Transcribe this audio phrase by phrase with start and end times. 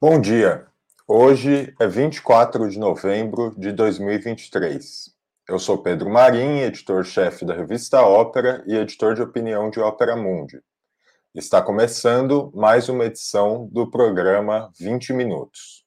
[0.00, 0.64] Bom dia.
[1.08, 5.10] Hoje é 24 de novembro de 2023.
[5.48, 10.62] Eu sou Pedro Marim, editor-chefe da revista Ópera e editor de opinião de Ópera Mundi.
[11.34, 15.84] Está começando mais uma edição do programa 20 Minutos.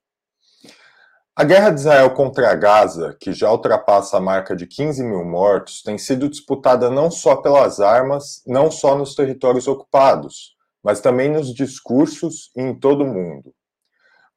[1.33, 5.81] A guerra de Israel contra Gaza, que já ultrapassa a marca de 15 mil mortos,
[5.83, 11.53] tem sido disputada não só pelas armas, não só nos territórios ocupados, mas também nos
[11.53, 13.53] discursos e em todo o mundo.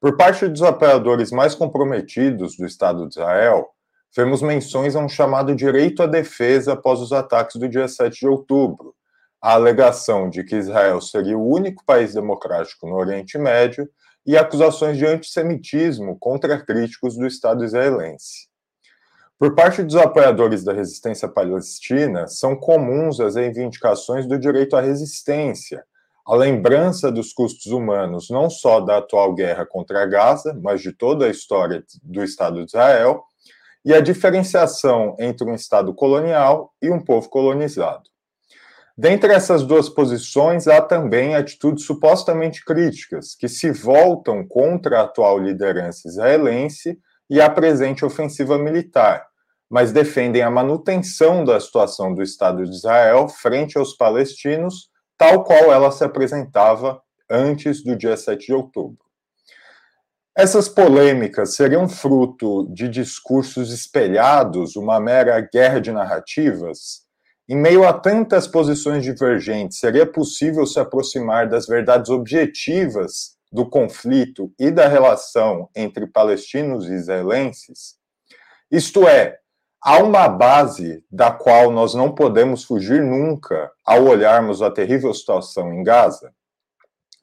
[0.05, 3.71] Por parte dos apoiadores mais comprometidos do Estado de Israel,
[4.15, 8.29] vemos menções a um chamado direito à defesa após os ataques do dia 7 de
[8.29, 8.95] outubro,
[9.41, 13.89] a alegação de que Israel seria o único país democrático no Oriente Médio
[14.27, 18.47] e acusações de antissemitismo contra críticos do Estado israelense.
[19.39, 25.83] Por parte dos apoiadores da resistência palestina, são comuns as reivindicações do direito à resistência,
[26.27, 31.27] a lembrança dos custos humanos, não só da atual guerra contra Gaza, mas de toda
[31.27, 33.23] a história do Estado de Israel,
[33.85, 38.09] e a diferenciação entre um Estado colonial e um povo colonizado.
[38.97, 45.39] Dentre essas duas posições, há também atitudes supostamente críticas, que se voltam contra a atual
[45.39, 49.27] liderança israelense e a presente ofensiva militar,
[49.69, 55.73] mas defendem a manutenção da situação do Estado de Israel frente aos palestinos tal qual
[55.73, 59.05] ela se apresentava antes do dia 7 de outubro.
[60.37, 67.05] Essas polêmicas seriam fruto de discursos espelhados, uma mera guerra de narrativas?
[67.49, 74.53] Em meio a tantas posições divergentes, seria possível se aproximar das verdades objetivas do conflito
[74.59, 77.95] e da relação entre palestinos e israelenses?
[78.69, 79.39] Isto é,
[79.85, 85.75] há uma base da qual nós não podemos fugir nunca ao olharmos a terrível situação
[85.75, 86.33] em Gaza.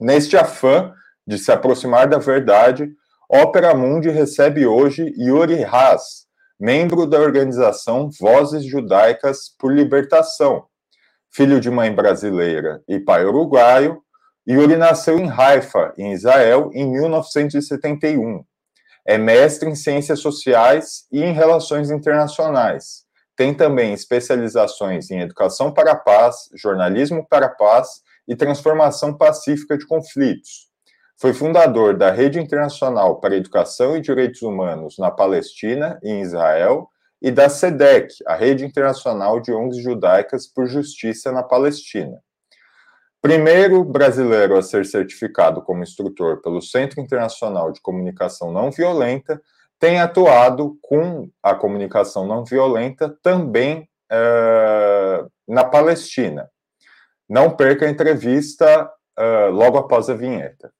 [0.00, 0.94] Neste afã
[1.26, 2.88] de se aproximar da verdade,
[3.28, 6.26] Opera Mundi recebe hoje Yuri Haas,
[6.58, 10.66] membro da organização Vozes Judaicas por Libertação.
[11.30, 14.00] Filho de mãe brasileira e pai uruguaio,
[14.48, 18.44] Yuri nasceu em Haifa, em Israel, em 1971
[19.06, 23.02] é mestre em Ciências Sociais e em Relações Internacionais.
[23.36, 27.88] Tem também especializações em Educação para a Paz, Jornalismo para a Paz
[28.28, 30.70] e Transformação Pacífica de Conflitos.
[31.20, 36.88] Foi fundador da Rede Internacional para Educação e Direitos Humanos na Palestina e em Israel
[37.20, 42.18] e da SEDEC, a Rede Internacional de ONGs Judaicas por Justiça na Palestina.
[43.22, 49.40] Primeiro brasileiro a ser certificado como instrutor pelo Centro Internacional de Comunicação Não Violenta,
[49.82, 56.48] tem atuado com a comunicação não violenta também uh, na Palestina.
[57.28, 58.88] Não perca a entrevista
[59.18, 60.72] uh, logo após a vinheta.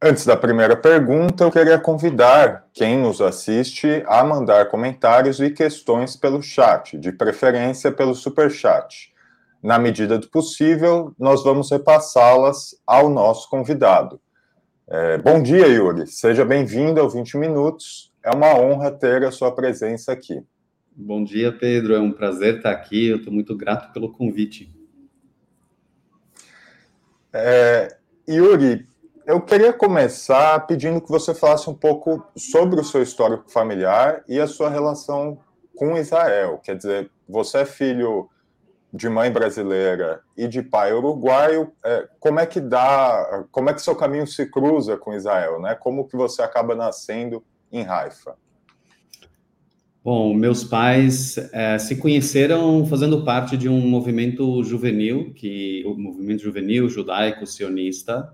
[0.00, 6.14] Antes da primeira pergunta, eu queria convidar quem nos assiste a mandar comentários e questões
[6.14, 9.12] pelo chat, de preferência pelo super chat.
[9.60, 14.20] Na medida do possível, nós vamos repassá-las ao nosso convidado.
[14.86, 16.06] É, bom dia, Yuri.
[16.06, 18.12] Seja bem-vindo ao 20 Minutos.
[18.22, 20.40] É uma honra ter a sua presença aqui.
[20.94, 21.96] Bom dia, Pedro.
[21.96, 23.08] É um prazer estar aqui.
[23.08, 24.72] Eu estou muito grato pelo convite.
[27.32, 27.96] É,
[28.28, 28.87] Yuri,
[29.28, 34.40] eu queria começar pedindo que você falasse um pouco sobre o seu histórico familiar e
[34.40, 35.38] a sua relação
[35.76, 36.58] com Israel.
[36.64, 38.30] Quer dizer, você é filho
[38.90, 41.70] de mãe brasileira e de pai uruguaio.
[41.84, 43.44] É, como é que dá?
[43.52, 45.60] Como é que seu caminho se cruza com Israel?
[45.60, 45.74] Né?
[45.74, 48.34] Como que você acaba nascendo em Haifa?
[50.02, 56.44] Bom, meus pais é, se conheceram fazendo parte de um movimento juvenil, que o movimento
[56.44, 58.32] juvenil judaico sionista,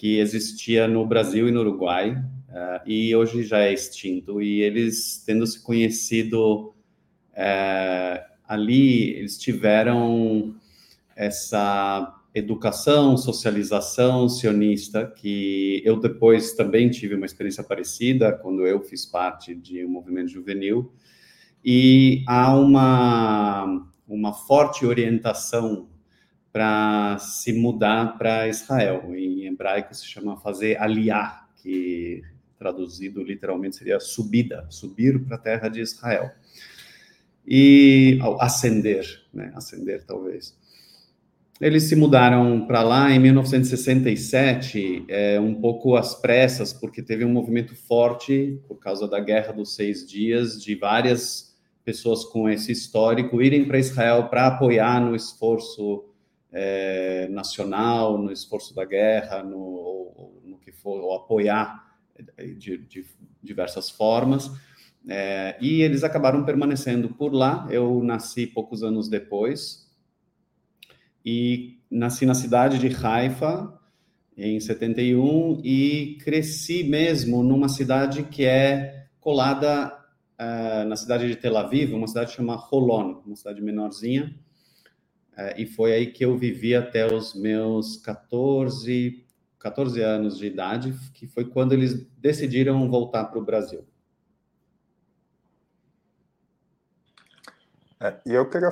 [0.00, 4.40] que existia no Brasil e no Uruguai, uh, e hoje já é extinto.
[4.40, 6.68] E eles, tendo se conhecido
[7.34, 10.54] uh, ali, eles tiveram
[11.14, 19.04] essa educação, socialização sionista, que eu depois também tive uma experiência parecida quando eu fiz
[19.04, 20.94] parte de um movimento juvenil,
[21.62, 25.89] e há uma, uma forte orientação
[26.52, 29.14] para se mudar para Israel.
[29.14, 32.22] Em hebraico se chama fazer aliar, que
[32.58, 36.30] traduzido literalmente seria subida, subir para a terra de Israel.
[37.46, 39.52] E ascender, né?
[39.54, 40.58] Ascender talvez.
[41.60, 47.30] Eles se mudaram para lá em 1967, é, um pouco às pressas, porque teve um
[47.30, 51.54] movimento forte, por causa da Guerra dos Seis Dias, de várias
[51.84, 56.09] pessoas com esse histórico irem para Israel para apoiar no esforço
[56.52, 61.96] é, nacional, no esforço da guerra, no, no que for, ou apoiar
[62.56, 63.04] de, de
[63.42, 64.50] diversas formas.
[65.08, 67.66] É, e eles acabaram permanecendo por lá.
[67.70, 69.90] Eu nasci poucos anos depois,
[71.24, 73.78] e nasci na cidade de Haifa
[74.36, 79.92] em 71 e cresci mesmo numa cidade que é colada
[80.38, 84.34] uh, na cidade de Tel Aviv, uma cidade chamada Holon, uma cidade menorzinha.
[85.40, 89.24] Uh, e foi aí que eu vivi até os meus 14,
[89.58, 93.86] 14 anos de idade, que foi quando eles decidiram voltar para o Brasil.
[97.98, 98.70] É, e eu queria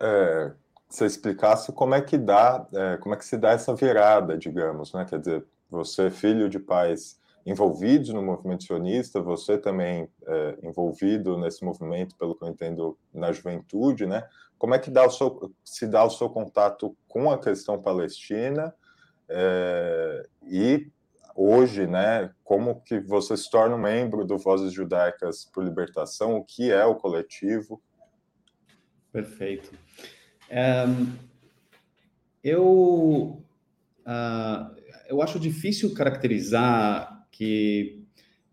[0.00, 0.52] é,
[0.88, 4.92] você explicasse como é que dá, é, como é que se dá essa virada, digamos,
[4.92, 5.04] né?
[5.04, 11.38] Quer dizer, você é filho de pais envolvidos no movimento sionista, você também é, envolvido
[11.38, 14.26] nesse movimento, pelo que eu entendo, na juventude, né?
[14.58, 18.74] Como é que dá seu, se dá o seu contato com a questão palestina
[19.28, 20.90] é, e
[21.34, 22.32] hoje, né?
[22.42, 26.36] Como que você se torna um membro do Vozes Judaicas por Libertação?
[26.36, 27.80] O que é o coletivo?
[29.12, 29.72] Perfeito.
[30.50, 31.14] Um,
[32.42, 33.42] eu,
[34.00, 34.76] uh,
[35.08, 38.04] eu acho difícil caracterizar que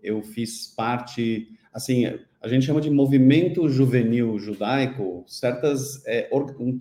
[0.02, 6.30] eu fiz parte, assim, a gente chama de movimento juvenil judaico, certas, é,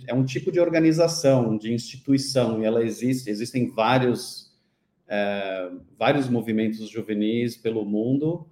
[0.07, 4.53] é um tipo de organização, de instituição, e ela existe, existem vários,
[5.09, 8.47] é, vários movimentos juvenis pelo mundo,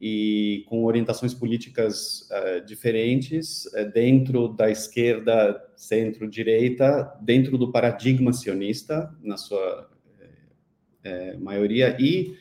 [0.00, 9.14] e com orientações políticas uh, diferentes uh, dentro da esquerda, centro-direita, dentro do paradigma sionista,
[9.22, 9.88] na sua
[11.04, 11.96] uh, maioria.
[11.98, 12.36] E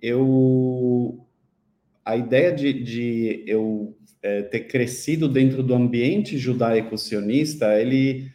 [0.00, 1.25] eu
[2.06, 3.94] a ideia de, de eu
[4.50, 8.30] ter crescido dentro do ambiente judaico-sionista, ele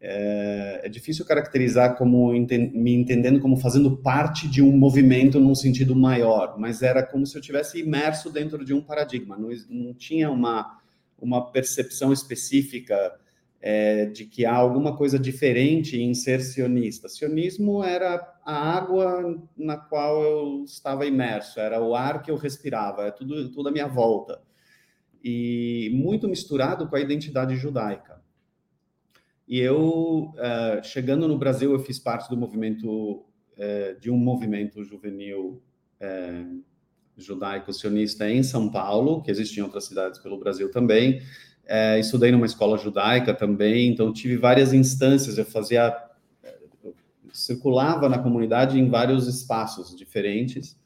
[0.00, 5.94] é, é difícil caracterizar como me entendendo como fazendo parte de um movimento num sentido
[5.94, 9.36] maior, mas era como se eu tivesse imerso dentro de um paradigma.
[9.36, 10.78] Não, não tinha uma
[11.22, 13.12] uma percepção específica
[13.60, 17.08] é, de que há alguma coisa diferente em ser sionista.
[17.08, 23.02] Sionismo era a água na qual eu estava imerso, era o ar que eu respirava,
[23.02, 24.40] é tudo, tudo à minha volta.
[25.22, 28.20] E muito misturado com a identidade judaica.
[29.46, 34.82] E eu, uh, chegando no Brasil, eu fiz parte do movimento, uh, de um movimento
[34.82, 35.60] juvenil
[36.00, 36.62] uh,
[37.16, 41.20] judaico-sionista em São Paulo, que existia em outras cidades pelo Brasil também.
[41.98, 45.96] Estudei numa escola judaica também, então tive várias instâncias, eu fazia,
[46.82, 46.94] eu
[47.32, 50.78] circulava na comunidade em vários espaços diferentes.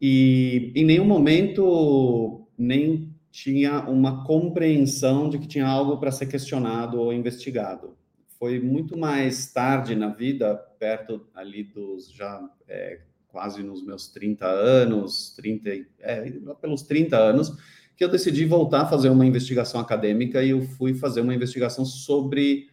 [0.00, 7.00] E em nenhum momento, nem tinha uma compreensão de que tinha algo para ser questionado
[7.00, 7.96] ou investigado.
[8.38, 14.46] Foi muito mais tarde na vida, perto ali dos já é, quase nos meus 30
[14.46, 17.56] anos, 30, é, pelos 30 anos,
[17.96, 21.84] que eu decidi voltar a fazer uma investigação acadêmica e eu fui fazer uma investigação
[21.84, 22.68] sobre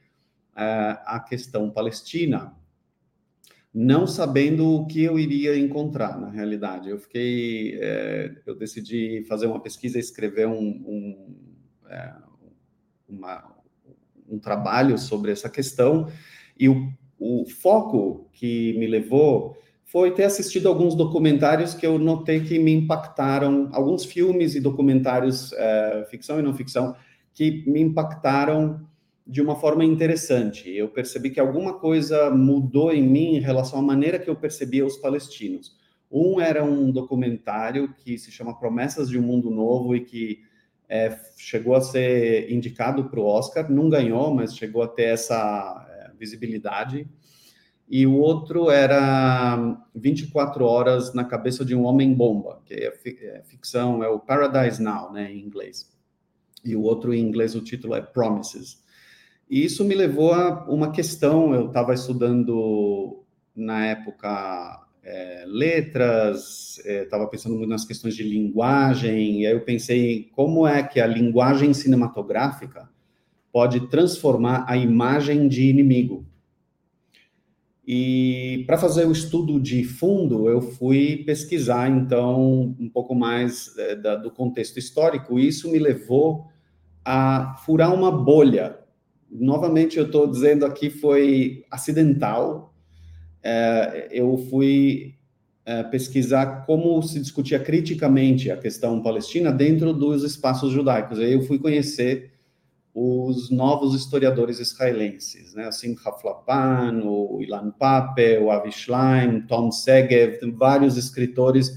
[0.56, 2.54] é, a questão palestina,
[3.74, 6.90] não sabendo o que eu iria encontrar na realidade.
[6.90, 11.36] Eu fiquei, é, eu decidi fazer uma pesquisa, escrever um, um,
[11.88, 12.14] é,
[13.08, 13.56] uma,
[14.28, 16.12] um trabalho sobre essa questão
[16.60, 19.56] e o, o foco que me levou
[19.92, 25.52] foi ter assistido alguns documentários que eu notei que me impactaram, alguns filmes e documentários,
[25.52, 26.96] é, ficção e não ficção,
[27.34, 28.88] que me impactaram
[29.28, 30.70] de uma forma interessante.
[30.70, 34.86] Eu percebi que alguma coisa mudou em mim em relação à maneira que eu percebia
[34.86, 35.76] os palestinos.
[36.10, 40.40] Um era um documentário que se chama Promessas de um Mundo Novo e que
[40.88, 45.86] é, chegou a ser indicado para o Oscar, não ganhou, mas chegou a ter essa
[45.90, 47.06] é, visibilidade.
[47.92, 53.44] E o outro era 24 horas na cabeça de um homem bomba, que é, é
[53.44, 55.92] ficção, é o Paradise Now, né, em inglês.
[56.64, 58.82] E o outro em inglês o título é Promises.
[59.50, 61.54] E isso me levou a uma questão.
[61.54, 69.42] Eu estava estudando na época é, letras, estava é, pensando muito nas questões de linguagem,
[69.42, 72.90] e aí eu pensei como é que a linguagem cinematográfica
[73.52, 76.26] pode transformar a imagem de inimigo.
[77.94, 83.96] E para fazer o estudo de fundo, eu fui pesquisar, então, um pouco mais é,
[83.96, 86.48] da, do contexto histórico, e isso me levou
[87.04, 88.82] a furar uma bolha
[89.32, 92.74] novamente eu estou dizendo aqui foi acidental.
[93.42, 95.16] É, eu fui
[95.66, 101.20] é, pesquisar como se discutia criticamente a questão palestina dentro dos espaços judaicos.
[101.20, 102.31] Aí eu fui conhecer
[102.94, 105.66] os novos historiadores israelenses, né?
[105.66, 111.72] Assim, Haflapan, o Ilan Pape, o Avi Schlein, Tom Segev, vários escritores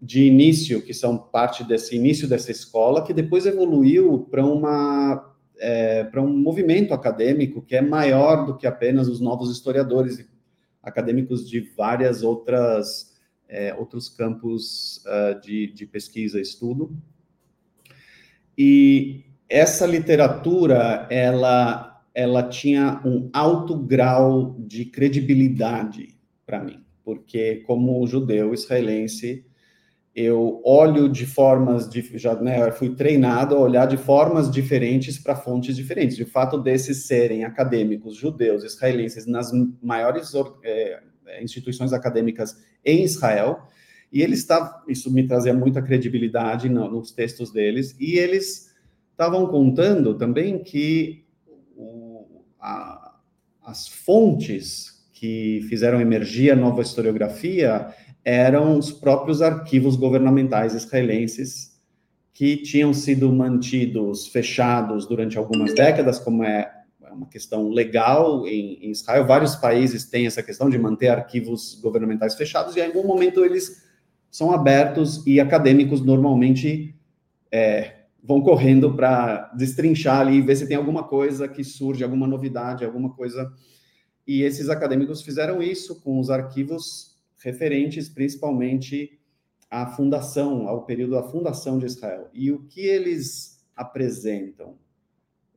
[0.00, 5.26] de início que são parte desse início dessa escola, que depois evoluiu para uma
[5.58, 10.26] é, para um movimento acadêmico que é maior do que apenas os novos historiadores
[10.82, 13.10] acadêmicos de várias outras
[13.46, 16.96] é, outros campos uh, de, de pesquisa estudo.
[18.56, 26.16] E essa literatura, ela, ela tinha um alto grau de credibilidade
[26.46, 29.44] para mim, porque como judeu israelense,
[30.14, 35.34] eu olho de formas, de, já né, fui treinado a olhar de formas diferentes para
[35.34, 36.16] fontes diferentes.
[36.16, 39.50] De fato, desses serem acadêmicos judeus israelenses nas
[39.82, 41.00] maiores é,
[41.40, 43.68] instituições acadêmicas em Israel,
[44.12, 48.69] e eles estavam, isso me trazia muita credibilidade no, nos textos deles, e eles
[49.20, 51.26] estavam contando também que
[51.76, 53.16] o, a,
[53.62, 57.88] as fontes que fizeram emergir a nova historiografia
[58.24, 61.78] eram os próprios arquivos governamentais israelenses
[62.32, 66.72] que tinham sido mantidos fechados durante algumas décadas, como é
[67.12, 69.26] uma questão legal em, em, Israel.
[69.26, 73.86] Vários países têm essa questão de manter arquivos governamentais fechados, e em algum momento eles
[74.30, 76.94] são abertos e acadêmicos normalmente
[77.52, 82.84] é, vão correndo para destrinchar ali ver se tem alguma coisa que surge, alguma novidade,
[82.84, 83.52] alguma coisa.
[84.26, 89.18] E esses acadêmicos fizeram isso com os arquivos referentes principalmente
[89.70, 92.28] à fundação, ao período da fundação de Israel.
[92.32, 94.76] E o que eles apresentam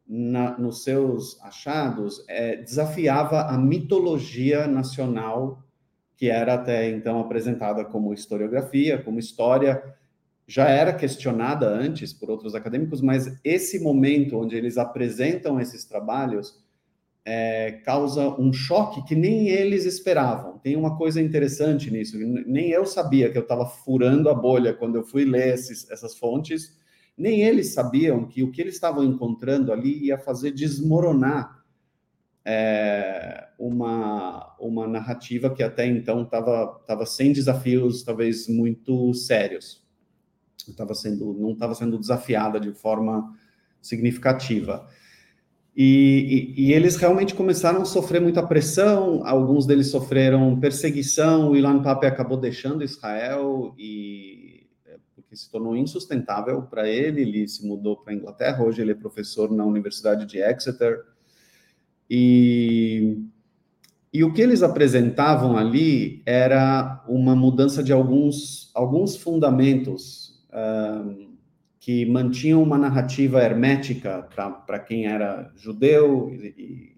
[0.08, 5.63] na, nos seus achados é, desafiava a mitologia nacional
[6.15, 9.84] que era até então apresentada como historiografia, como história,
[10.48, 16.62] já era questionada antes por outros acadêmicos, mas esse momento onde eles apresentam esses trabalhos
[17.26, 20.58] é, causa um choque que nem eles esperavam.
[20.60, 24.96] Tem uma coisa interessante nisso, nem eu sabia que eu estava furando a bolha quando
[24.96, 26.78] eu fui ler esses, essas fontes,
[27.18, 31.64] nem eles sabiam que o que eles estavam encontrando ali ia fazer desmoronar
[32.46, 39.83] é, uma, uma narrativa que até então estava tava sem desafios, talvez muito sérios.
[40.72, 43.36] Tava sendo, não estava sendo desafiada de forma
[43.82, 44.88] significativa.
[45.75, 51.55] E, e, e, eles realmente começaram a sofrer muita pressão, alguns deles sofreram perseguição, o
[51.55, 57.65] Ilan Pape acabou deixando Israel e é, porque se tornou insustentável para ele, ele se
[57.65, 61.05] mudou para a Inglaterra, hoje ele é professor na Universidade de Exeter,
[62.08, 63.17] e,
[64.13, 70.23] e o que eles apresentavam ali era uma mudança de alguns, alguns fundamentos
[71.80, 74.28] que mantinham uma narrativa hermética
[74.66, 76.94] para quem era judeu e, e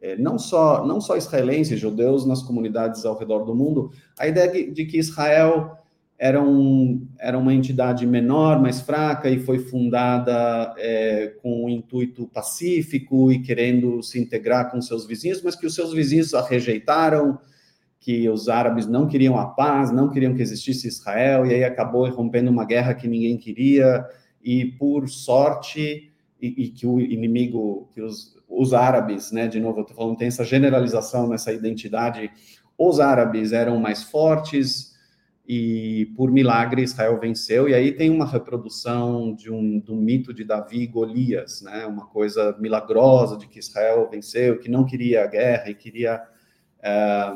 [0.00, 4.50] é, não só não só israelenses, judeus nas comunidades ao redor do mundo, a ideia
[4.50, 5.78] de, de que Israel
[6.18, 12.26] era, um, era uma entidade menor, mais fraca, e foi fundada é, com um intuito
[12.26, 17.38] pacífico e querendo se integrar com seus vizinhos, mas que os seus vizinhos a rejeitaram,
[18.00, 22.08] que os árabes não queriam a paz, não queriam que existisse Israel, e aí acabou
[22.10, 24.06] rompendo uma guerra que ninguém queria,
[24.42, 29.78] e por sorte, e, e que o inimigo, que os, os árabes, né, de novo,
[29.78, 32.30] eu estou falando, tem essa generalização nessa identidade,
[32.76, 34.96] os árabes eram mais fortes,
[35.50, 40.44] e por milagre Israel venceu, e aí tem uma reprodução de um, do mito de
[40.44, 41.86] Davi e Golias, né?
[41.86, 46.22] uma coisa milagrosa de que Israel venceu, que não queria a guerra e queria
[46.82, 47.32] é,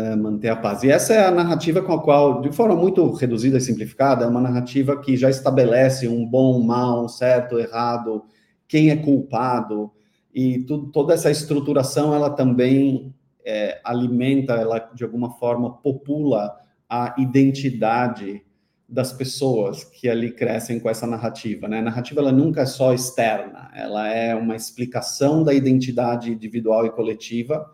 [0.00, 0.82] é, manter a paz.
[0.82, 4.28] E essa é a narrativa com a qual, de forma muito reduzida e simplificada, é
[4.28, 8.24] uma narrativa que já estabelece um bom, um mal, um certo, errado,
[8.66, 9.90] quem é culpado,
[10.34, 13.14] e toda essa estruturação, ela também
[13.44, 16.56] é, alimenta, ela de alguma forma popula
[16.88, 18.42] a identidade
[18.88, 21.68] das pessoas que ali crescem com essa narrativa.
[21.68, 21.78] Né?
[21.78, 26.90] A narrativa ela nunca é só externa, ela é uma explicação da identidade individual e
[26.90, 27.72] coletiva.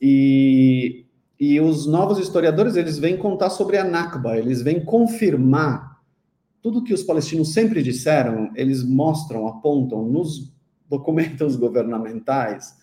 [0.00, 1.06] E,
[1.44, 6.00] e os novos historiadores eles vêm contar sobre a Nakba, eles vêm confirmar
[6.62, 10.52] tudo que os palestinos sempre disseram, eles mostram, apontam nos
[10.88, 12.76] documentos governamentais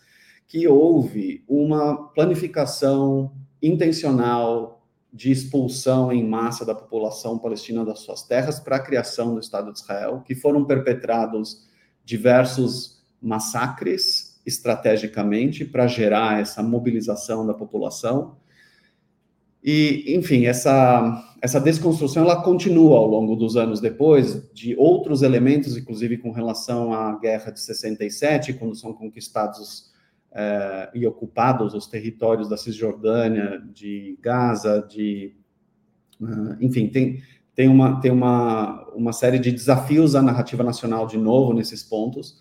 [0.45, 3.31] que houve uma planificação
[3.63, 9.39] intencional de expulsão em massa da população palestina das suas terras para a criação do
[9.39, 11.65] Estado de Israel, que foram perpetrados
[12.03, 18.35] diversos massacres estrategicamente para gerar essa mobilização da população.
[19.63, 25.75] E, enfim, essa, essa desconstrução ela continua ao longo dos anos depois, de outros elementos,
[25.75, 29.89] inclusive com relação à guerra de 67, quando são conquistados
[30.31, 35.35] é, e ocupados os territórios da Cisjordânia, de Gaza, de.
[36.21, 37.23] Uh, enfim, tem,
[37.55, 42.37] tem, uma, tem uma, uma série de desafios à narrativa nacional de novo nesses pontos.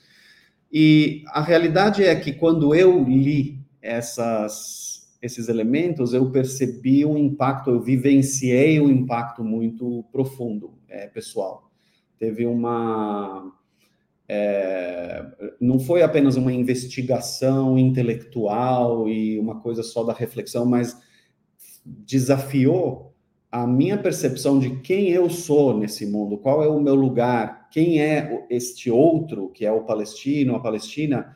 [0.71, 7.71] E a realidade é que quando eu li essas, esses elementos, eu percebi um impacto,
[7.71, 11.71] eu vivenciei um impacto muito profundo, é, pessoal.
[12.19, 13.53] Teve uma.
[14.29, 15.25] É,
[15.61, 20.97] não foi apenas uma investigação intelectual e uma coisa só da reflexão, mas
[21.85, 23.15] desafiou
[23.51, 28.01] a minha percepção de quem eu sou nesse mundo, qual é o meu lugar, quem
[28.03, 31.35] é este outro, que é o palestino, a palestina,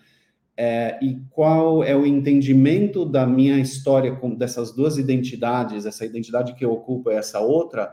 [0.64, 6.54] é, e qual é o entendimento da minha história com dessas duas identidades, essa identidade
[6.54, 7.92] que eu ocupo e essa outra,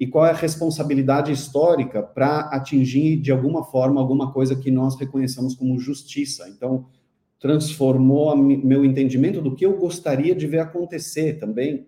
[0.00, 4.98] e qual é a responsabilidade histórica para atingir de alguma forma alguma coisa que nós
[4.98, 6.48] reconheçamos como justiça.
[6.48, 6.86] Então,
[7.38, 11.86] transformou meu entendimento do que eu gostaria de ver acontecer também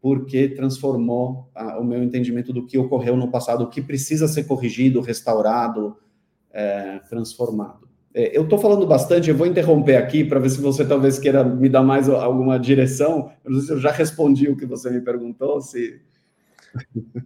[0.00, 4.44] porque transformou ah, o meu entendimento do que ocorreu no passado, o que precisa ser
[4.48, 5.96] corrigido, restaurado,
[6.50, 7.89] é, transformado.
[8.12, 11.44] É, eu estou falando bastante, eu vou interromper aqui para ver se você talvez queira
[11.44, 13.30] me dar mais alguma direção.
[13.44, 16.00] Eu não sei se eu já respondi o que você me perguntou, se...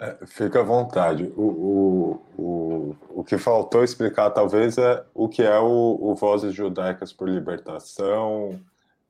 [0.00, 1.30] É, fica à vontade.
[1.36, 6.54] O, o, o, o que faltou explicar, talvez, é o que é o, o Vozes
[6.54, 8.58] Judaicas por Libertação,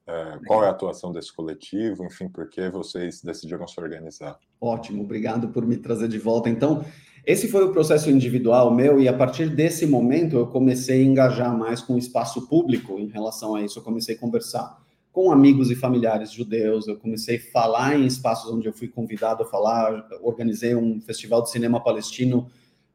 [0.07, 2.05] é, qual é a atuação desse coletivo?
[2.05, 4.39] Enfim, por que vocês decidiram se organizar?
[4.61, 6.51] Ótimo, obrigado por me trazer de volta.
[6.51, 6.85] Então,
[7.27, 11.57] esse foi o processo individual meu, e a partir desse momento eu comecei a engajar
[11.57, 13.79] mais com o espaço público em relação a isso.
[13.79, 18.53] Eu comecei a conversar com amigos e familiares judeus, eu comecei a falar em espaços
[18.53, 22.51] onde eu fui convidado a falar, organizei um festival de cinema palestino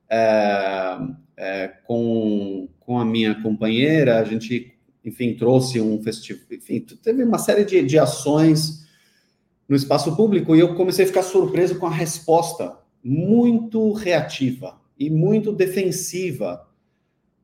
[0.10, 0.98] é,
[1.38, 7.38] é, com, com a minha companheira, a gente enfim, trouxe um festival, enfim, teve uma
[7.38, 8.86] série de, de ações
[9.68, 15.10] no espaço público e eu comecei a ficar surpreso com a resposta muito reativa e
[15.10, 16.68] muito defensiva.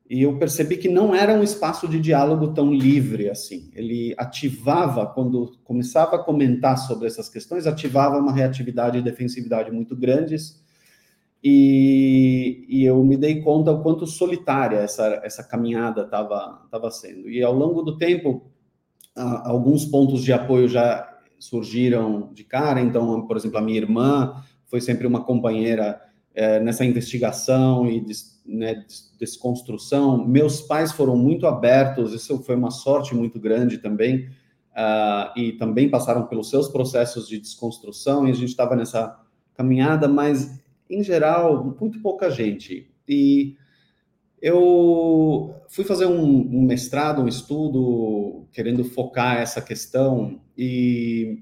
[0.09, 3.71] E eu percebi que não era um espaço de diálogo tão livre assim.
[3.73, 9.95] Ele ativava, quando começava a comentar sobre essas questões, ativava uma reatividade e defensividade muito
[9.95, 10.63] grandes
[11.47, 17.29] e, e, eu me dei conta o quanto solitária essa, essa caminhada estava tava sendo.
[17.29, 18.49] E ao longo do tempo,
[19.15, 22.81] alguns pontos de apoio já surgiram de cara.
[22.81, 24.43] Então, por exemplo, a minha irmã
[24.75, 26.01] foi sempre uma companheira
[26.33, 28.83] é, nessa investigação e des, né,
[29.17, 30.27] desconstrução.
[30.27, 34.27] Meus pais foram muito abertos, isso foi uma sorte muito grande também.
[34.73, 39.17] Uh, e também passaram pelos seus processos de desconstrução, e a gente estava nessa
[39.53, 42.93] caminhada, mas em geral, muito pouca gente.
[43.07, 43.55] E
[44.41, 51.39] eu fui fazer um, um, mestrado, um estudo, querendo focar essa questão, e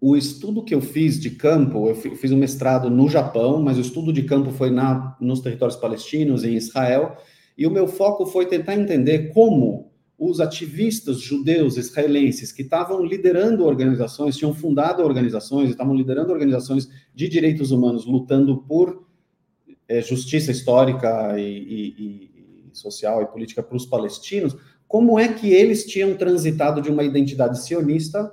[0.00, 3.80] o estudo que eu fiz de campo, eu fiz um mestrado no Japão, mas o
[3.80, 7.16] estudo de campo foi na, nos territórios palestinos, em Israel,
[7.56, 13.64] e o meu foco foi tentar entender como os ativistas judeus israelenses que estavam liderando
[13.64, 19.06] organizações, tinham fundado organizações, estavam liderando organizações de direitos humanos, lutando por
[19.88, 22.30] é, justiça histórica e, e,
[22.68, 24.56] e, social e política para os palestinos,
[24.88, 28.30] como é que eles tinham transitado de uma identidade sionista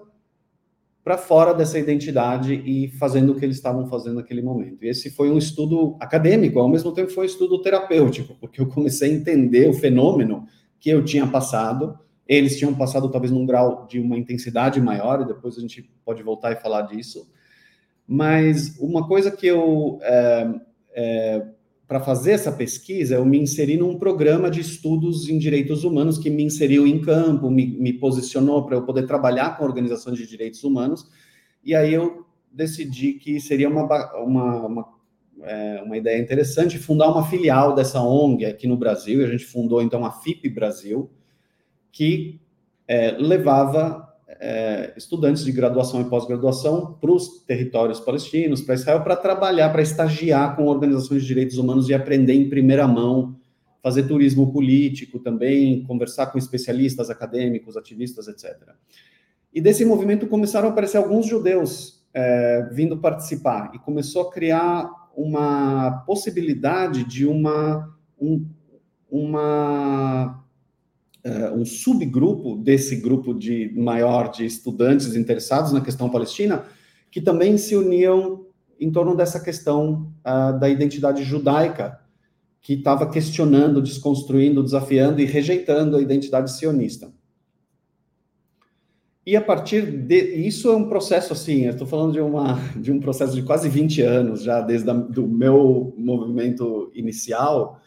[1.04, 4.86] para fora dessa identidade e fazendo o que eles estavam fazendo naquele momento.
[4.86, 8.68] E esse foi um estudo acadêmico, ao mesmo tempo foi um estudo terapêutico, porque eu
[8.68, 10.48] comecei a entender o fenômeno
[10.80, 15.26] que eu tinha passado, eles tinham passado talvez num grau de uma intensidade maior, e
[15.26, 17.30] depois a gente pode voltar e falar disso.
[18.08, 20.56] Mas uma coisa que eu, é,
[20.94, 21.48] é,
[21.88, 26.30] para fazer essa pesquisa, eu me inseri num programa de estudos em direitos humanos que
[26.30, 30.63] me inseriu em campo, me, me posicionou para eu poder trabalhar com organizações de direitos
[30.63, 31.10] humanos,
[31.63, 33.84] e aí eu decidi que seria uma,
[34.15, 34.93] uma, uma
[35.41, 39.46] é, uma ideia interessante fundar uma filial dessa ONG aqui no Brasil, e a gente
[39.46, 41.12] fundou então a FIP Brasil,
[41.91, 42.39] que
[42.88, 49.15] é, levava é, estudantes de graduação e pós-graduação para os territórios palestinos, para Israel, para
[49.15, 53.36] trabalhar, para estagiar com organizações de direitos humanos e aprender em primeira mão,
[53.82, 58.69] fazer turismo político também, conversar com especialistas acadêmicos, ativistas, etc.
[59.54, 64.89] E desse movimento começaram a aparecer alguns judeus é, vindo participar, e começou a criar
[65.15, 68.46] uma possibilidade de uma, um,
[69.10, 70.42] uma
[71.26, 76.66] uh, um subgrupo desse grupo de maior de estudantes interessados na questão palestina,
[77.12, 78.46] que também se uniam
[78.80, 82.00] em torno dessa questão uh, da identidade judaica,
[82.62, 87.12] que estava questionando, desconstruindo, desafiando e rejeitando a identidade sionista.
[89.26, 92.92] E a partir de isso é um processo assim, eu estou falando de uma de
[92.92, 97.80] um processo de quase 20 anos já desde o do meu movimento inicial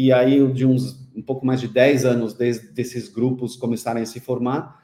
[0.00, 4.06] e aí de uns um pouco mais de 10 anos desde esses grupos começarem a
[4.06, 4.80] se formar.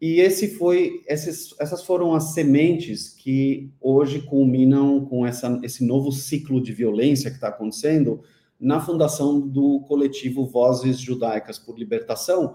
[0.00, 6.10] E esse foi esses, essas foram as sementes que hoje culminam com essa, esse novo
[6.10, 8.22] ciclo de violência que está acontecendo
[8.58, 12.54] na fundação do coletivo Vozes Judaicas por Libertação,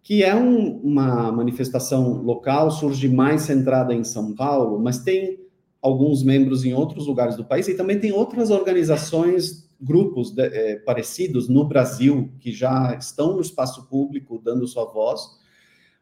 [0.00, 5.40] que é um, uma manifestação local, surge mais centrada em São Paulo, mas tem
[5.82, 10.76] alguns membros em outros lugares do país e também tem outras organizações, grupos de, é,
[10.76, 15.38] parecidos no Brasil que já estão no espaço público dando sua voz,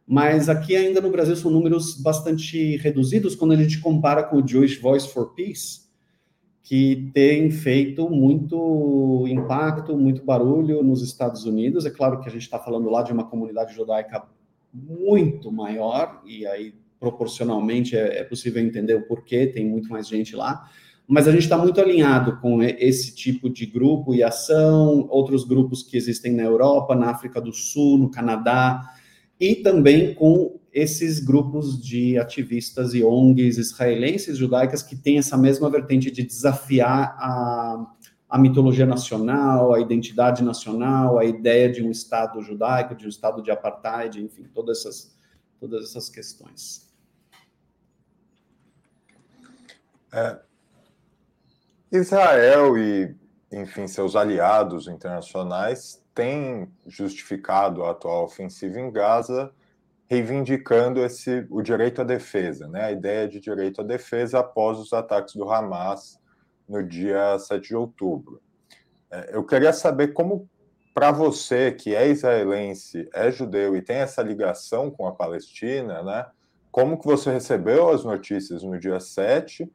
[0.06, 4.46] mas aqui ainda no Brasil são números bastante reduzidos quando a gente compara com o
[4.46, 5.86] Jewish Voice for Peace,
[6.62, 11.86] que tem feito muito impacto, muito barulho nos Estados Unidos.
[11.86, 14.24] É claro que a gente está falando lá de uma comunidade judaica
[14.72, 20.34] muito maior, e aí proporcionalmente é, é possível entender o porquê, tem muito mais gente
[20.34, 20.68] lá.
[21.08, 25.82] Mas a gente está muito alinhado com esse tipo de grupo e ação, outros grupos
[25.82, 28.92] que existem na Europa, na África do Sul, no Canadá,
[29.38, 35.70] e também com esses grupos de ativistas e ONGs israelenses judaicas que têm essa mesma
[35.70, 37.86] vertente de desafiar a,
[38.28, 43.42] a mitologia nacional, a identidade nacional, a ideia de um Estado judaico, de um Estado
[43.42, 45.16] de apartheid, enfim, todas essas,
[45.60, 46.92] todas essas questões.
[50.12, 50.40] É,
[51.96, 53.14] Israel e,
[53.52, 59.52] enfim, seus aliados internacionais têm justificado a atual ofensiva em Gaza
[60.08, 62.84] reivindicando esse, o direito à defesa, né?
[62.84, 66.18] a ideia de direito à defesa após os ataques do Hamas
[66.68, 68.40] no dia 7 de outubro.
[69.10, 70.48] É, eu queria saber como,
[70.94, 76.26] para você, que é israelense, é judeu e tem essa ligação com a Palestina, né?
[76.70, 79.70] como que você recebeu as notícias no dia 7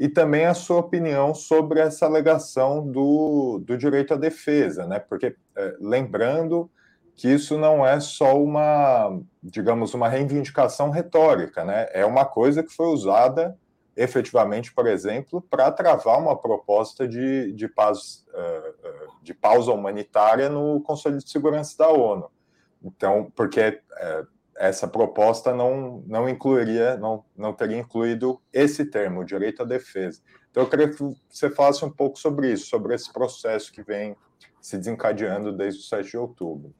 [0.00, 4.98] e também a sua opinião sobre essa alegação do, do direito à defesa, né?
[4.98, 6.70] porque, é, lembrando
[7.14, 11.86] que isso não é só uma, digamos, uma reivindicação retórica, né?
[11.92, 13.58] É uma coisa que foi usada
[13.94, 20.48] efetivamente, por exemplo, para travar uma proposta de, de, paz, eh, eh, de pausa humanitária
[20.48, 22.30] no Conselho de Segurança da ONU.
[22.82, 23.82] Então, porque
[24.60, 30.20] essa proposta não, não incluiria, não, não teria incluído esse termo, direito à defesa.
[30.50, 34.14] Então, eu queria que você falasse um pouco sobre isso, sobre esse processo que vem
[34.60, 36.74] se desencadeando desde o 7 de outubro.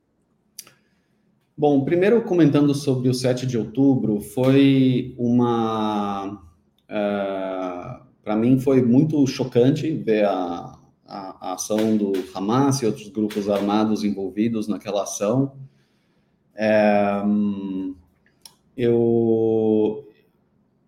[1.56, 6.34] Bom, primeiro comentando sobre o 7 de outubro, foi uma.
[6.34, 12.86] Uh, é, Para mim, foi muito chocante ver a, a, a, ação do Hamas e
[12.86, 15.56] outros grupos armados envolvidos naquela ação.
[16.54, 17.22] É,
[18.76, 20.08] eu,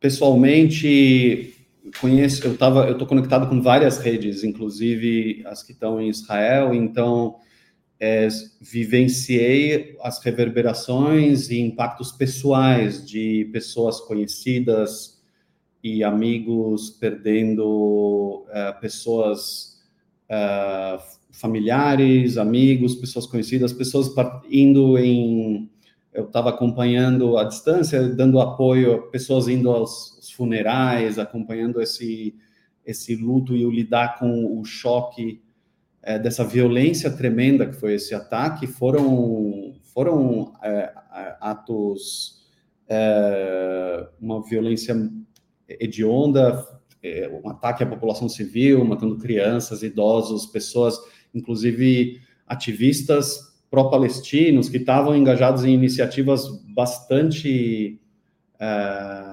[0.00, 1.54] pessoalmente,
[2.00, 6.74] conheço, eu estava, eu estou conectado com várias redes, inclusive as que estão em Israel,
[6.74, 7.36] então
[8.00, 8.26] é,
[8.60, 15.22] vivenciei as reverberações e impactos pessoais de pessoas conhecidas
[15.84, 19.80] e amigos perdendo é, pessoas
[20.28, 20.98] é,
[21.32, 24.12] familiares, amigos, pessoas conhecidas, pessoas
[24.50, 25.70] indo em.
[26.12, 32.34] Eu estava acompanhando à distância, dando apoio, pessoas indo aos funerais, acompanhando esse,
[32.84, 35.40] esse luto e o lidar com o choque
[36.02, 40.92] é, dessa violência tremenda que foi esse ataque foram foram é,
[41.40, 42.44] atos
[42.88, 44.96] é, uma violência
[45.68, 46.66] hedionda
[47.44, 50.98] um ataque à população civil matando crianças idosos pessoas
[51.34, 57.98] inclusive ativistas pró-palestinos que estavam engajados em iniciativas bastante
[58.58, 59.24] é,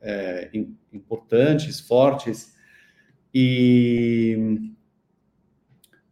[0.00, 0.50] é,
[0.92, 2.54] importantes fortes.
[3.32, 4.72] E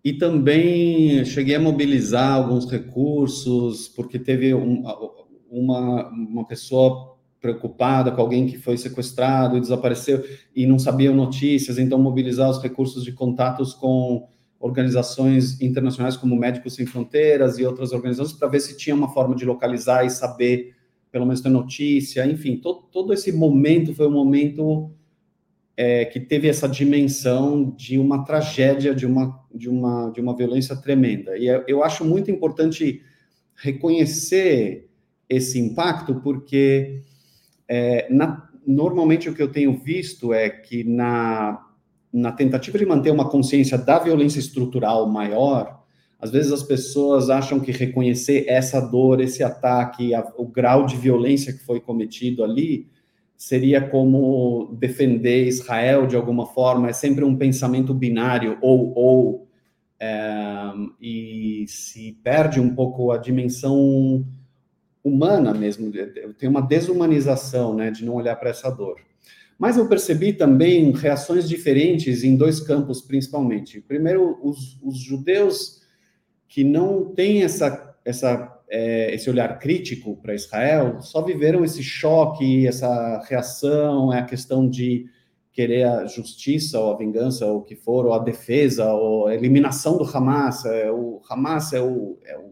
[0.04, 4.82] e também cheguei a mobilizar alguns recursos, porque teve um,
[5.48, 11.78] uma, uma pessoa preocupada com alguém que foi sequestrado e desapareceu e não sabiam notícias,
[11.78, 14.28] então mobilizar os recursos de contatos com
[14.62, 19.34] organizações internacionais como Médicos Sem Fronteiras e outras organizações para ver se tinha uma forma
[19.34, 20.76] de localizar e saber,
[21.10, 24.92] pelo menos ter notícia, enfim, todo, todo esse momento foi um momento
[25.76, 30.76] é, que teve essa dimensão de uma tragédia, de uma, de uma, de uma violência
[30.76, 31.36] tremenda.
[31.36, 33.02] E eu acho muito importante
[33.56, 34.88] reconhecer
[35.28, 37.02] esse impacto, porque
[37.66, 41.60] é, na, normalmente o que eu tenho visto é que na,
[42.12, 45.82] na tentativa de manter uma consciência da violência estrutural maior,
[46.20, 50.96] às vezes as pessoas acham que reconhecer essa dor, esse ataque, a, o grau de
[50.96, 52.88] violência que foi cometido ali,
[53.36, 59.48] seria como defender Israel de alguma forma, é sempre um pensamento binário, ou, ou,
[59.98, 64.24] é, e se perde um pouco a dimensão
[65.02, 65.90] humana mesmo,
[66.38, 69.00] tem uma desumanização, né, de não olhar para essa dor.
[69.58, 73.80] Mas eu percebi também reações diferentes em dois campos, principalmente.
[73.80, 75.80] Primeiro, os, os judeus
[76.48, 82.66] que não têm essa, essa, é, esse olhar crítico para Israel, só viveram esse choque,
[82.66, 85.06] essa reação, é a questão de
[85.52, 89.34] querer a justiça ou a vingança, ou o que for, ou a defesa, ou a
[89.34, 90.64] eliminação do Hamas.
[90.64, 92.50] É, o Hamas é o, é o,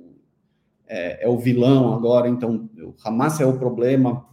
[0.87, 4.27] é, é o vilão agora, então o Hamas é o problema.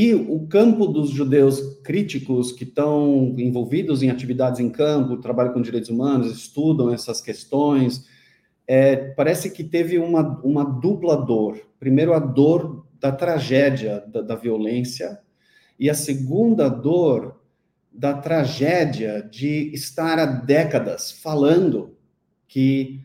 [0.00, 5.60] E o campo dos judeus críticos que estão envolvidos em atividades em campo, trabalham com
[5.60, 8.06] direitos humanos, estudam essas questões,
[8.64, 11.60] é, parece que teve uma, uma dupla dor.
[11.80, 15.18] Primeiro, a dor da tragédia da, da violência,
[15.76, 17.42] e a segunda dor
[17.92, 21.96] da tragédia de estar há décadas falando
[22.46, 23.00] que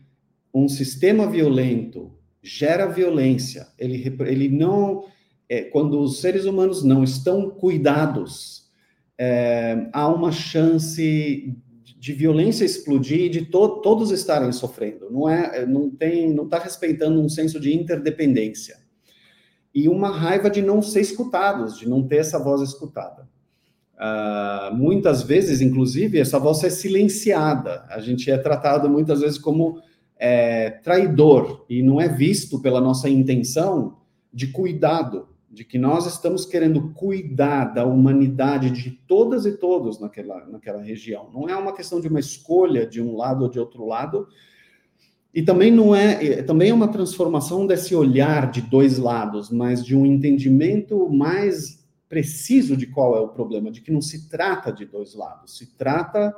[0.54, 5.12] um sistema violento gera violência, ele, ele não.
[5.48, 8.70] É, quando os seres humanos não estão cuidados,
[9.18, 11.54] é, há uma chance
[11.98, 15.10] de violência explodir e de to todos estarem sofrendo.
[15.10, 18.76] Não é, não tem, não está respeitando um senso de interdependência
[19.74, 23.28] e uma raiva de não ser escutados, de não ter essa voz escutada.
[23.94, 27.84] Uh, muitas vezes, inclusive, essa voz é silenciada.
[27.88, 29.80] A gente é tratado muitas vezes como
[30.16, 33.98] é, traidor e não é visto pela nossa intenção
[34.32, 40.44] de cuidado de que nós estamos querendo cuidar da humanidade de todas e todos naquela,
[40.46, 41.30] naquela região.
[41.32, 44.26] Não é uma questão de uma escolha de um lado ou de outro lado,
[45.32, 49.96] e também não é, também é uma transformação desse olhar de dois lados, mas de
[49.96, 54.84] um entendimento mais preciso de qual é o problema, de que não se trata de
[54.84, 56.34] dois lados, se trata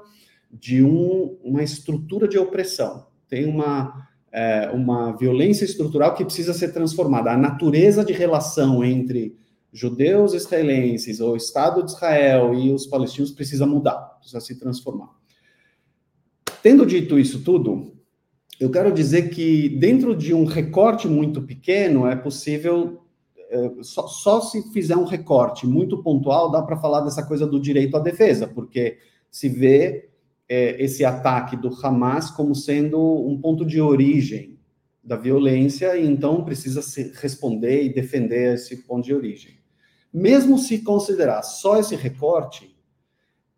[0.50, 3.06] de um, uma estrutura de opressão.
[3.28, 7.32] Tem uma é, uma violência estrutural que precisa ser transformada.
[7.32, 9.34] A natureza de relação entre
[9.72, 15.08] judeus israelenses, ou Estado de Israel e os palestinos precisa mudar, precisa se transformar.
[16.62, 17.94] Tendo dito isso tudo,
[18.60, 23.02] eu quero dizer que dentro de um recorte muito pequeno é possível
[23.48, 27.60] é, só, só, se fizer um recorte muito pontual dá para falar dessa coisa do
[27.60, 28.98] direito à defesa, porque
[29.30, 30.10] se vê
[30.48, 34.58] é, esse ataque do Hamas como sendo um ponto de origem
[35.02, 39.52] da violência, e então precisa se responder e defender esse ponto de origem.
[40.12, 42.76] Mesmo se considerar só esse recorte,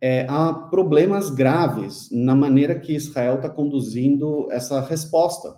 [0.01, 5.57] é, há problemas graves na maneira que Israel está conduzindo essa resposta,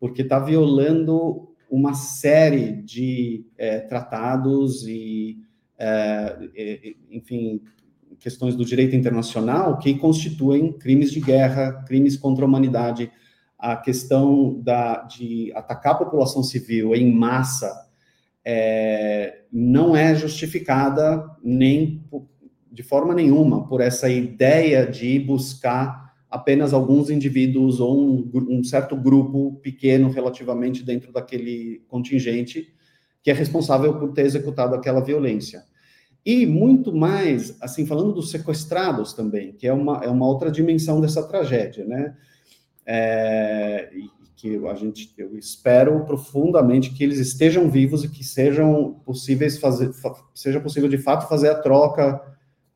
[0.00, 5.38] porque está violando uma série de é, tratados e,
[5.78, 7.60] é, enfim,
[8.18, 13.10] questões do direito internacional que constituem crimes de guerra, crimes contra a humanidade.
[13.58, 17.88] A questão da, de atacar a população civil em massa
[18.44, 22.02] é, não é justificada nem
[22.70, 28.94] de forma nenhuma por essa ideia de buscar apenas alguns indivíduos ou um, um certo
[28.94, 32.72] grupo pequeno relativamente dentro daquele contingente
[33.22, 35.64] que é responsável por ter executado aquela violência.
[36.28, 41.00] E muito mais, assim, falando dos sequestrados também, que é uma, é uma outra dimensão
[41.00, 42.14] dessa tragédia, né?
[42.84, 43.90] É,
[44.36, 49.90] que a gente, eu espero profundamente que eles estejam vivos e que sejam possíveis fazer,
[50.34, 52.20] seja possível de fato fazer a troca.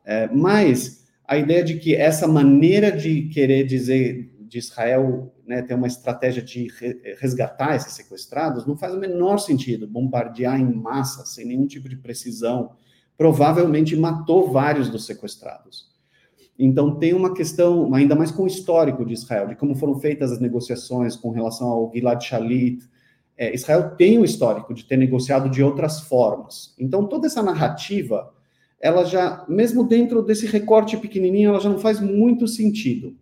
[0.03, 5.75] É, mas a ideia de que essa maneira de querer dizer de Israel né, ter
[5.75, 6.69] uma estratégia de
[7.19, 11.97] resgatar esses sequestrados não faz o menor sentido bombardear em massa sem nenhum tipo de
[11.97, 12.73] precisão
[13.23, 15.89] provavelmente matou vários dos sequestrados.
[16.59, 20.33] Então, tem uma questão, ainda mais com o histórico de Israel, de como foram feitas
[20.33, 22.83] as negociações com relação ao Gilad Shalit.
[23.37, 26.75] É, Israel tem o histórico de ter negociado de outras formas.
[26.77, 28.29] Então, toda essa narrativa,
[28.81, 33.17] ela já, mesmo dentro desse recorte pequenininho, ela já não faz muito sentido.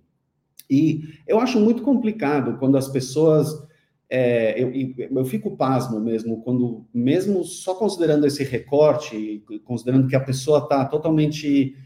[0.70, 3.68] E eu acho muito complicado quando as pessoas
[4.10, 10.20] é, eu, eu fico pasmo mesmo, quando, mesmo só considerando esse recorte, considerando que a
[10.20, 11.76] pessoa está totalmente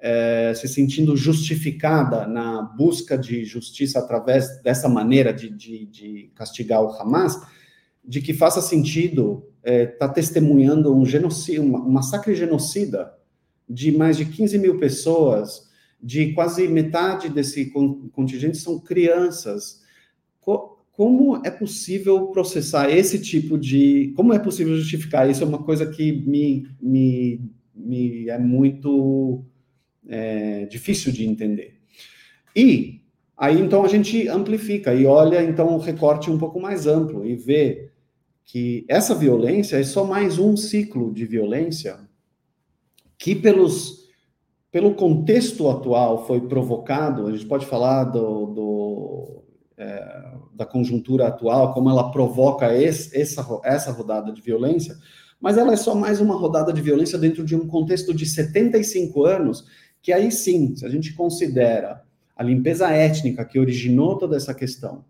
[0.00, 6.82] é, se sentindo justificada na busca de justiça através dessa maneira de, de, de castigar
[6.82, 7.38] o Hamas,
[8.02, 13.12] de que faça sentido estar é, tá testemunhando um genocídio, um massacre genocida
[13.68, 15.70] de mais de 15 mil pessoas,
[16.02, 17.70] de quase metade desse
[18.12, 19.82] contingente são crianças.
[20.96, 24.12] Como é possível processar esse tipo de.
[24.14, 25.28] Como é possível justificar?
[25.28, 27.40] Isso é uma coisa que me, me,
[27.74, 29.44] me é muito
[30.08, 31.80] é, difícil de entender.
[32.54, 33.00] E
[33.36, 37.34] aí então a gente amplifica e olha então o recorte um pouco mais amplo e
[37.34, 37.90] vê
[38.44, 41.98] que essa violência é só mais um ciclo de violência
[43.18, 44.04] que pelos
[44.70, 49.43] pelo contexto atual foi provocado, a gente pode falar do, do
[49.76, 54.96] é, da conjuntura atual, como ela provoca esse, essa, essa rodada de violência,
[55.40, 59.24] mas ela é só mais uma rodada de violência dentro de um contexto de 75
[59.24, 59.66] anos,
[60.00, 62.02] que aí sim, se a gente considera
[62.36, 65.04] a limpeza étnica que originou toda essa questão,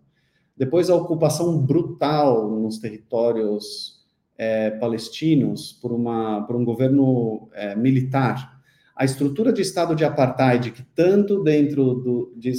[0.57, 4.05] depois a ocupação brutal nos territórios
[4.37, 8.54] é, palestinos por, uma, por um governo é, militar,
[8.95, 12.53] a estrutura de Estado de apartheid, que tanto dentro do, de,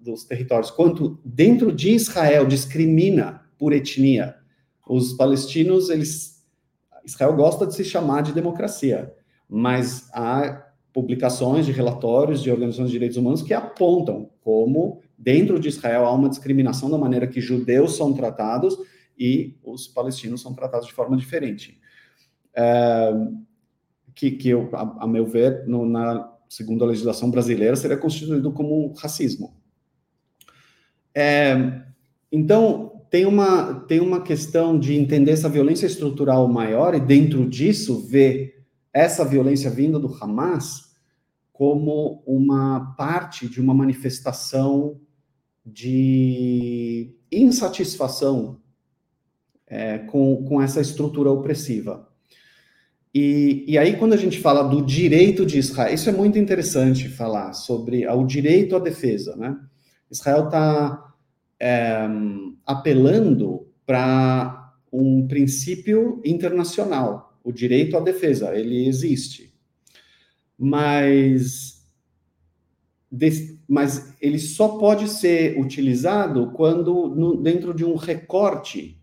[0.00, 4.36] dos territórios quanto dentro de Israel discrimina por etnia,
[4.88, 6.42] os palestinos, eles,
[7.04, 9.14] Israel gosta de se chamar de democracia,
[9.48, 15.68] mas há publicações de relatórios de organizações de direitos humanos que apontam como dentro de
[15.68, 18.76] Israel há uma discriminação da maneira que judeus são tratados
[19.18, 21.78] e os palestinos são tratados de forma diferente.
[22.54, 23.12] É,
[24.14, 28.52] que, que eu, a, a meu ver, no, na segundo a legislação brasileira, seria constituído
[28.52, 29.56] como racismo.
[31.14, 31.82] É,
[32.30, 38.06] então, tem uma, tem uma questão de entender essa violência estrutural maior e, dentro disso,
[38.06, 40.92] ver essa violência vinda do Hamas
[41.52, 45.00] como uma parte de uma manifestação
[45.64, 48.60] de insatisfação
[49.66, 52.11] é, com, com essa estrutura opressiva.
[53.14, 57.08] E, e aí, quando a gente fala do direito de Israel, isso é muito interessante
[57.08, 59.58] falar sobre o direito à defesa, né?
[60.10, 61.14] Israel está
[61.60, 62.08] é,
[62.66, 69.52] apelando para um princípio internacional, o direito à defesa, ele existe.
[70.58, 71.86] Mas,
[73.68, 79.01] mas ele só pode ser utilizado quando, no, dentro de um recorte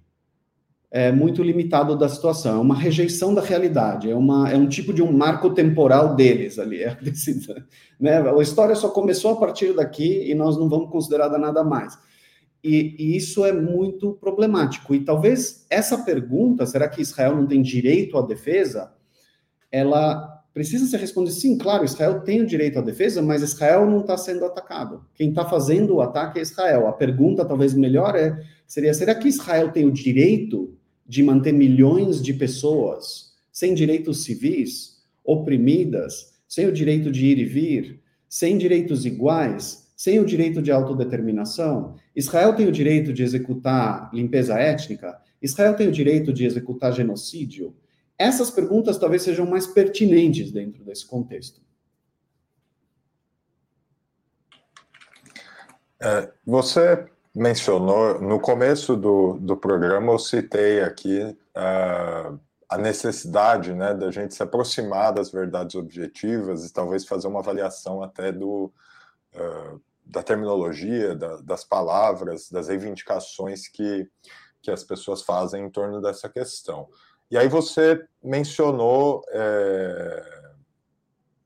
[0.92, 4.92] é, muito limitado da situação, é uma rejeição da realidade, é, uma, é um tipo
[4.92, 6.84] de um marco temporal deles ali.
[6.84, 6.98] É,
[8.00, 8.18] né?
[8.18, 11.98] A história só começou a partir daqui e nós não vamos considerar nada mais.
[12.64, 14.94] E, e, isso é muito problemático.
[14.94, 18.92] E talvez essa pergunta, será que Israel não tem direito à defesa?
[19.72, 24.02] Ela precisa ser respondida, sim, claro, Israel tem o direito à defesa, mas Israel não
[24.02, 25.06] está sendo atacado.
[25.14, 26.88] Quem está fazendo o ataque é Israel.
[26.88, 30.78] A pergunta, talvez melhor, é, seria, será que Israel tem o direito
[31.10, 37.46] de manter milhões de pessoas sem direitos civis, oprimidas, sem o direito de ir e
[37.46, 41.96] vir, sem direitos iguais, sem o direito de autodeterminação?
[42.16, 45.20] Israel tem o direito de executar limpeza étnica?
[45.42, 47.76] Israel tem o direito de executar genocídio?
[48.16, 51.60] Essas perguntas talvez sejam mais pertinentes dentro desse contexto.
[56.00, 61.22] É, você mencionou, no começo do, do programa, eu citei aqui
[61.56, 67.40] uh, a necessidade né, da gente se aproximar das verdades objetivas e talvez fazer uma
[67.40, 68.72] avaliação até do,
[69.36, 74.10] uh, da terminologia, da, das palavras, das reivindicações que,
[74.62, 76.88] que as pessoas fazem em torno dessa questão.
[77.32, 79.24] E aí você mencionou.
[79.30, 80.39] É,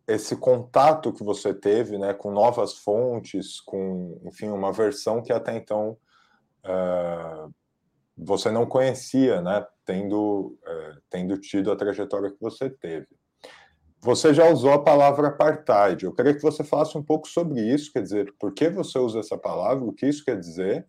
[0.07, 5.55] esse contato que você teve né, com novas fontes, com, enfim, uma versão que até
[5.55, 5.97] então
[6.65, 7.53] uh,
[8.17, 13.07] você não conhecia, né, tendo, uh, tendo tido a trajetória que você teve.
[14.01, 16.03] Você já usou a palavra apartheid.
[16.03, 19.19] Eu queria que você falasse um pouco sobre isso, quer dizer, por que você usa
[19.19, 20.85] essa palavra, o que isso quer dizer,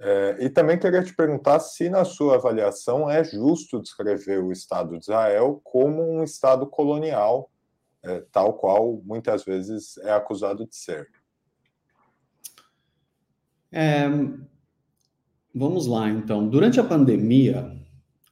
[0.00, 4.98] é, e também queria te perguntar se, na sua avaliação, é justo descrever o Estado
[4.98, 7.48] de Israel como um Estado colonial
[8.04, 11.08] é, tal qual muitas vezes é acusado de ser.
[13.72, 14.08] É,
[15.54, 16.48] vamos lá, então.
[16.48, 17.74] Durante a pandemia,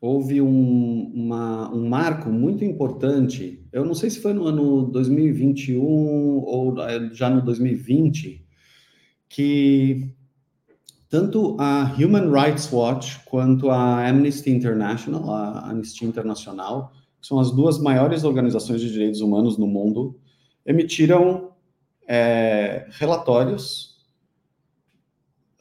[0.01, 3.67] houve um, uma, um marco muito importante.
[3.73, 8.47] Eu não sei se foi no ano 2021 ou é, já no 2020,
[9.29, 10.15] que
[11.09, 16.93] tanto a Human Rights Watch quanto a Amnesty International, a Anistia Internacional,
[17.23, 20.19] que são as duas maiores organizações de direitos humanos no mundo,
[20.67, 21.53] emitiram
[22.07, 23.93] é, relatórios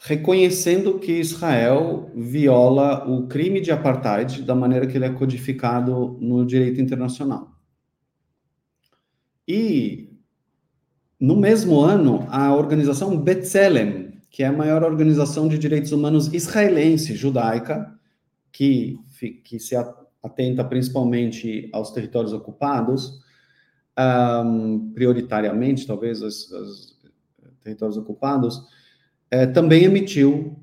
[0.04, 6.44] reconhecendo que Israel viola o crime de apartheid da maneira que ele é codificado no
[6.44, 7.52] direito internacional.
[9.48, 10.10] E
[11.20, 17.14] no mesmo ano, a organização B'Tselem, que é a maior organização de direitos humanos israelense,
[17.14, 17.94] judaica,
[18.52, 18.98] que,
[19.44, 19.76] que se
[20.24, 23.22] atenta principalmente aos territórios ocupados,
[24.46, 27.00] um, prioritariamente, talvez, os, os
[27.62, 28.62] territórios ocupados,
[29.30, 30.58] é, também emitiu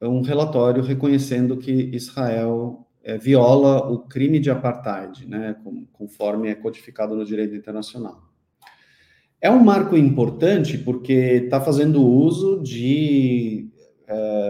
[0.00, 5.56] um relatório reconhecendo que Israel é, viola o crime de apartheid, né,
[5.92, 8.22] conforme é codificado no direito internacional.
[9.40, 13.70] É um marco importante porque está fazendo uso de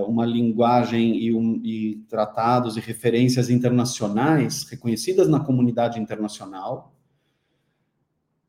[0.06, 6.94] uma linguagem e, um, e tratados e referências internacionais reconhecidas na comunidade internacional,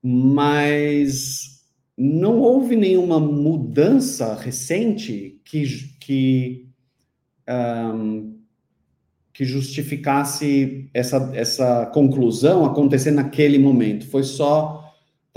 [0.02, 1.64] mas
[1.98, 5.66] não houve nenhuma mudança recente que,
[6.00, 6.70] que,
[7.50, 8.38] um,
[9.34, 14.08] que justificasse essa, essa conclusão acontecer naquele momento.
[14.08, 14.87] Foi só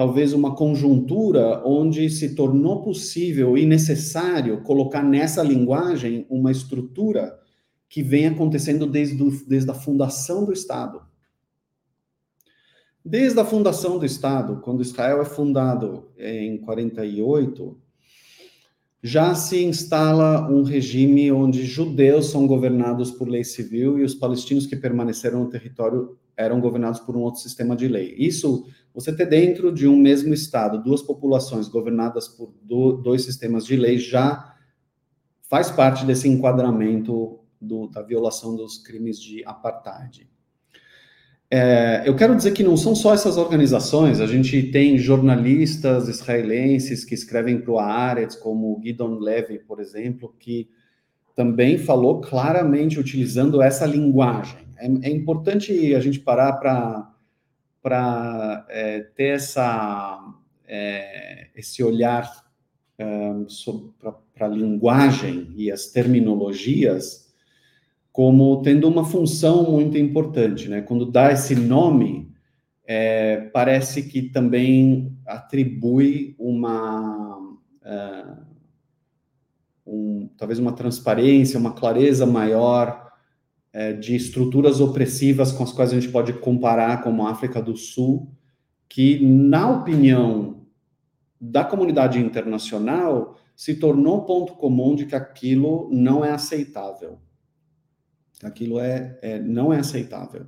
[0.01, 7.39] talvez uma conjuntura onde se tornou possível e necessário colocar nessa linguagem uma estrutura
[7.87, 11.03] que vem acontecendo desde, desde a fundação do Estado.
[13.05, 17.79] Desde a fundação do Estado, quando Israel é fundado em 48,
[19.03, 24.67] já se instala um regime onde judeus são governados por lei civil e os palestinos
[24.67, 28.15] que permaneceram no território eram governados por um outro sistema de lei.
[28.17, 32.53] Isso, você ter dentro de um mesmo Estado duas populações governadas por
[33.03, 34.55] dois sistemas de lei já
[35.49, 40.29] faz parte desse enquadramento do, da violação dos crimes de apartheid.
[41.53, 47.05] É, eu quero dizer que não são só essas organizações, a gente tem jornalistas israelenses
[47.05, 50.69] que escrevem para o Haaretz, como Gidon Levy, por exemplo, que
[51.35, 54.61] também falou claramente utilizando essa linguagem.
[54.79, 57.11] É, é importante a gente parar para
[58.69, 60.35] é, ter essa,
[60.67, 62.31] é, esse olhar
[62.99, 63.33] é,
[64.35, 67.31] para a linguagem e as terminologias
[68.13, 70.83] como tendo uma função muito importante, né?
[70.83, 72.31] Quando dá esse nome,
[72.85, 77.39] é, parece que também atribui uma
[79.91, 83.10] um, talvez uma transparência, uma clareza maior
[83.73, 87.77] é, de estruturas opressivas com as quais a gente pode comparar, como a África do
[87.77, 88.33] Sul,
[88.89, 90.67] que, na opinião
[91.41, 97.19] da comunidade internacional, se tornou ponto comum de que aquilo não é aceitável
[98.43, 100.47] Aquilo é, é não é aceitável.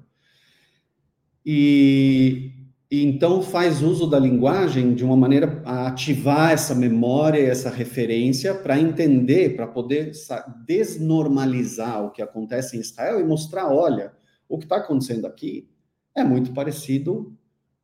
[1.45, 2.62] E,
[2.93, 8.55] e, então faz uso da linguagem de uma maneira a ativar essa memória, essa referência,
[8.55, 10.13] para entender, para poder
[10.67, 14.13] desnormalizar o que acontece em Israel e mostrar: olha,
[14.47, 15.71] o que está acontecendo aqui
[16.15, 17.35] é muito parecido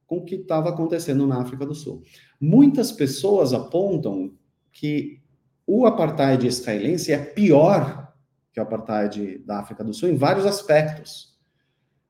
[0.07, 2.03] com o que estava acontecendo na África do Sul.
[2.39, 4.35] Muitas pessoas apontam
[4.71, 5.23] que
[5.67, 8.13] o apartheid israelense é pior
[8.53, 11.38] que o apartheid da África do Sul, em vários aspectos.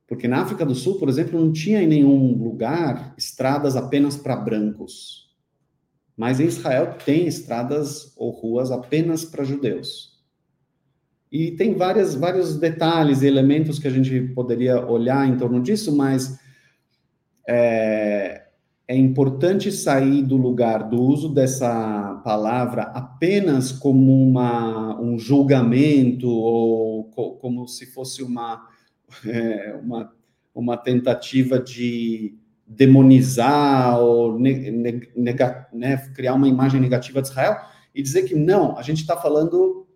[0.09, 4.34] Porque na África do Sul, por exemplo, não tinha em nenhum lugar estradas apenas para
[4.34, 5.28] brancos.
[6.16, 10.18] Mas em Israel tem estradas ou ruas apenas para judeus.
[11.30, 15.94] E tem várias, vários detalhes e elementos que a gente poderia olhar em torno disso,
[15.94, 16.40] mas
[17.46, 18.46] é,
[18.88, 27.04] é importante sair do lugar do uso dessa palavra apenas como uma, um julgamento ou
[27.11, 28.66] co, como se fosse uma,
[29.26, 30.12] é, uma,
[30.54, 32.36] uma tentativa de
[32.66, 37.56] demonizar ou ne, ne, nega, né, criar uma imagem negativa de Israel
[37.94, 39.86] e dizer que não, a gente está falando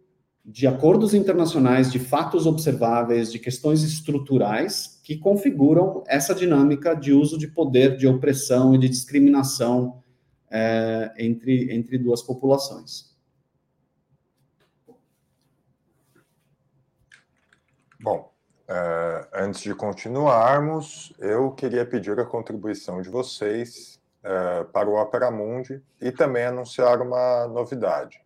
[0.44, 7.38] de acordos internacionais, de fatos observáveis, de questões estruturais que configuram essa dinâmica de uso
[7.38, 10.02] de poder, de opressão e de discriminação
[10.50, 13.12] é, entre, entre duas populações.
[18.00, 18.31] Bom,
[18.72, 25.30] uh, antes de continuarmos, eu queria pedir a contribuição de vocês uh, para o Opera
[25.30, 28.20] Mundi e também anunciar uma novidade.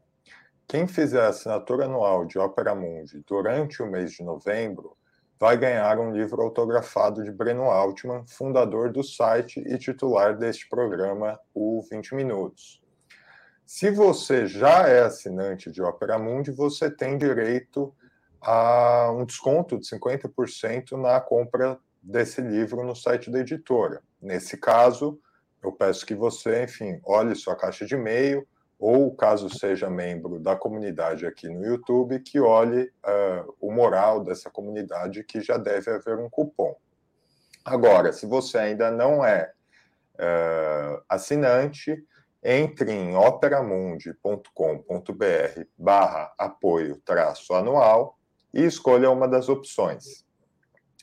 [0.68, 4.97] Quem fizer a assinatura anual de Opera Mundi durante o mês de novembro
[5.38, 11.38] vai ganhar um livro autografado de Breno Altman, fundador do site e titular deste programa,
[11.53, 12.80] o 20 Minutos.
[13.66, 17.92] Se você já é assinante de Opera Mundi, você tem direito
[18.47, 24.01] a um desconto de 50% na compra desse livro no site da editora.
[24.22, 25.18] Nesse caso,
[25.61, 28.47] eu peço que você, enfim, olhe sua caixa de e-mail,
[28.78, 34.49] ou caso seja membro da comunidade aqui no YouTube, que olhe uh, o moral dessa
[34.49, 36.76] comunidade, que já deve haver um cupom.
[37.64, 39.51] Agora, se você ainda não é
[40.14, 42.01] uh, assinante,
[42.44, 48.16] entre em operamundi.com.br barra apoio traço anual
[48.57, 50.25] e escolha uma das opções.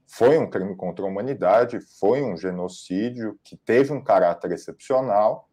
[0.07, 5.47] foi um crime contra a humanidade, foi um genocídio que teve um caráter excepcional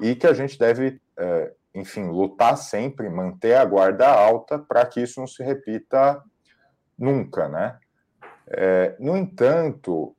[0.00, 5.00] e que a gente deve é, enfim, lutar sempre, manter a guarda alta para que
[5.00, 6.22] isso não se repita
[6.96, 7.78] nunca, né?
[8.46, 10.14] É, no entanto,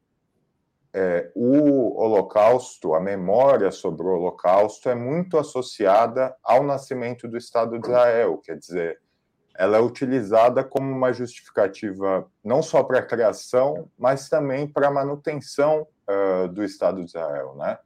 [0.94, 7.80] é, o Holocausto, a memória sobre o Holocausto é muito associada ao nascimento do Estado
[7.80, 9.00] de Israel, quer dizer,
[9.58, 14.92] ela é utilizada como uma justificativa não só para a criação, mas também para a
[14.92, 17.78] manutenção uh, do Estado de Israel, né?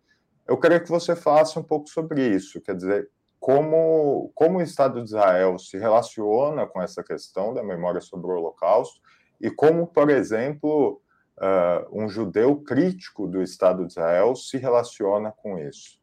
[0.50, 3.08] Eu queria que você falasse um pouco sobre isso, quer dizer,
[3.40, 8.36] como, como o Estado de Israel se relaciona com essa questão da memória sobre o
[8.36, 9.00] Holocausto
[9.40, 11.00] e como, por exemplo,
[11.38, 16.00] uh, um judeu crítico do Estado de Israel se relaciona com isso.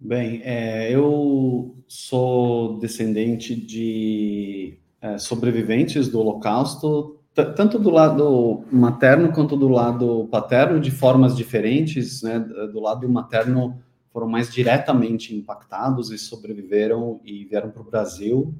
[0.00, 9.56] Bem, é, eu sou descendente de é, sobreviventes do Holocausto, tanto do lado materno quanto
[9.56, 12.22] do lado paterno, de formas diferentes.
[12.22, 12.38] Né?
[12.38, 13.78] Do lado materno,
[14.12, 18.54] foram mais diretamente impactados e sobreviveram e vieram para o Brasil.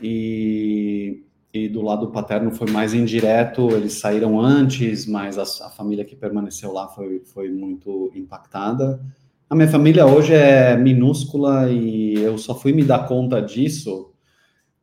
[0.00, 1.22] E,
[1.54, 6.16] e, do lado paterno foi mais indireto, eles saíram antes, mas a, a, família que
[6.16, 9.00] permaneceu lá foi, foi muito impactada.
[9.48, 14.11] A minha família hoje é minúscula e eu só fui me dar conta disso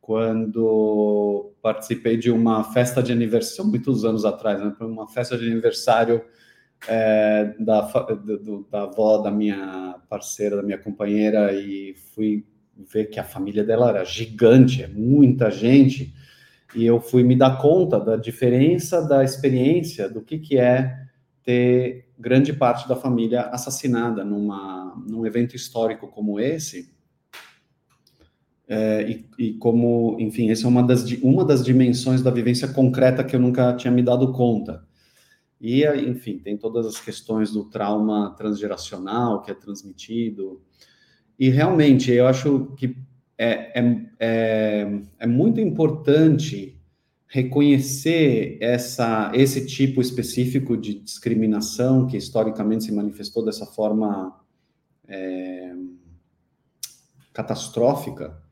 [0.10, 6.26] quando participei de uma festa de aniversário, muitos anos atrás, né, uma festa de aniversário
[6.88, 12.43] é, da, do, da avó da minha parceira, da minha companheira, e fui
[12.91, 16.12] ver que a família dela era gigante, é muita gente,
[16.74, 21.05] e eu fui me dar conta da diferença da experiência, do que, que é
[21.43, 26.97] ter grande parte da família assassinada numa, num evento histórico como esse.
[28.72, 33.24] É, e, e, como, enfim, essa é uma das, uma das dimensões da vivência concreta
[33.24, 34.88] que eu nunca tinha me dado conta.
[35.59, 40.61] E, enfim, tem todas as questões do trauma transgeracional que é transmitido.
[41.38, 42.95] E realmente, eu acho que
[43.36, 46.80] é, é, é, é muito importante
[47.28, 54.39] reconhecer essa, esse tipo específico de discriminação que historicamente se manifestou dessa forma
[55.07, 55.74] é,
[57.34, 58.48] catastrófica,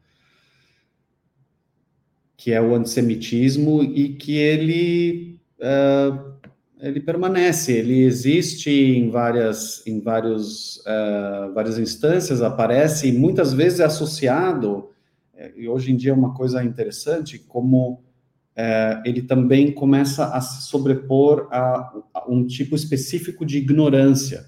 [2.37, 6.37] que é o antissemitismo, e que ele uh,
[6.79, 13.79] ele permanece, ele existe em várias, em vários, uh, várias instâncias, aparece e muitas vezes
[13.79, 14.89] é associado,
[15.35, 20.39] eh, e hoje em dia é uma coisa interessante, como uh, ele também começa a
[20.39, 24.45] se sobrepor a, a, um tipo específico de ignorância.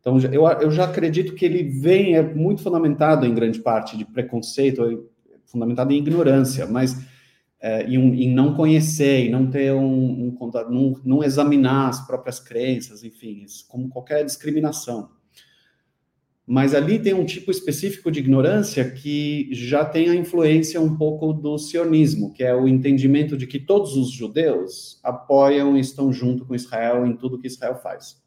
[0.00, 4.04] Então, eu, eu já acredito que ele vem, é muito fundamentado em grande parte de
[4.04, 5.08] preconceito,
[5.54, 7.00] fundamentado em ignorância, mas
[7.60, 12.06] é, em, em, não conhecer, e não ter um, um contato, não, não, examinar as
[12.06, 15.08] próprias crenças, enfim, como qualquer discriminação.
[16.46, 21.32] Mas ali tem um tipo específico de ignorância que já tem a influência um pouco
[21.32, 26.44] do sionismo, que é o entendimento de que todos os judeus apoiam e estão junto
[26.44, 28.22] com Israel em tudo que Israel faz.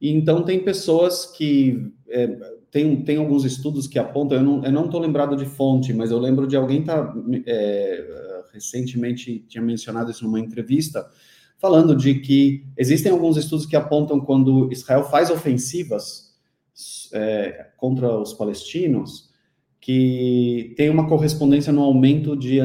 [0.00, 2.34] E então tem pessoas que é,
[2.74, 6.44] tem, tem alguns estudos que apontam, eu não estou lembrado de fonte, mas eu lembro
[6.44, 7.14] de alguém tá,
[7.46, 11.08] é, recentemente tinha mencionado isso numa entrevista,
[11.56, 16.34] falando de que existem alguns estudos que apontam quando Israel faz ofensivas
[17.12, 19.30] é, contra os palestinos,
[19.80, 22.58] que tem uma correspondência no aumento de,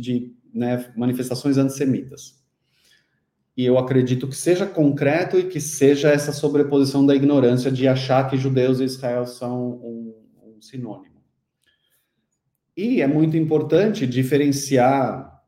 [0.00, 2.37] de né, manifestações antissemitas.
[3.58, 8.30] E eu acredito que seja concreto e que seja essa sobreposição da ignorância de achar
[8.30, 11.16] que judeus e Israel são um, um sinônimo.
[12.76, 15.42] E é muito importante diferenciar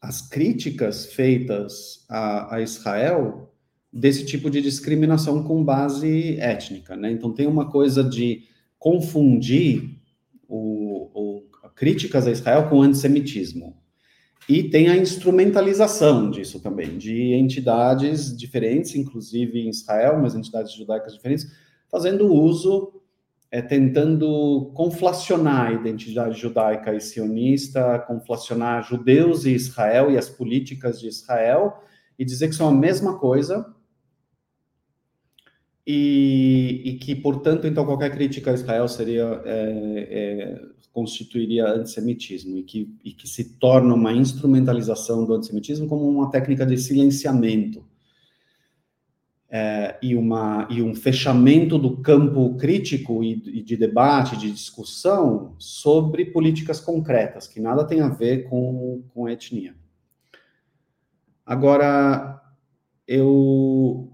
[0.00, 3.52] as críticas feitas a, a Israel
[3.92, 7.10] desse tipo de discriminação com base étnica, né?
[7.10, 8.44] Então tem uma coisa de
[8.78, 9.98] confundir
[10.46, 13.76] o, o críticas a Israel com antissemitismo.
[14.48, 21.14] E tem a instrumentalização disso também, de entidades diferentes, inclusive em Israel, mas entidades judaicas
[21.14, 21.50] diferentes,
[21.90, 23.00] fazendo uso,
[23.50, 31.00] é, tentando conflacionar a identidade judaica e sionista, conflacionar judeus e Israel e as políticas
[31.00, 31.82] de Israel,
[32.18, 33.74] e dizer que são a mesma coisa,
[35.86, 40.62] e, e que, portanto, então qualquer crítica a Israel seria é, é,
[40.94, 46.64] constituiria antissemitismo e que, e que se torna uma instrumentalização do antissemitismo como uma técnica
[46.64, 47.84] de silenciamento
[49.50, 55.56] é, e, uma, e um fechamento do campo crítico e, e, de debate, de discussão
[55.58, 59.74] sobre políticas concretas, que nada tem a ver com, com etnia.
[61.44, 62.40] Agora,
[63.06, 64.12] eu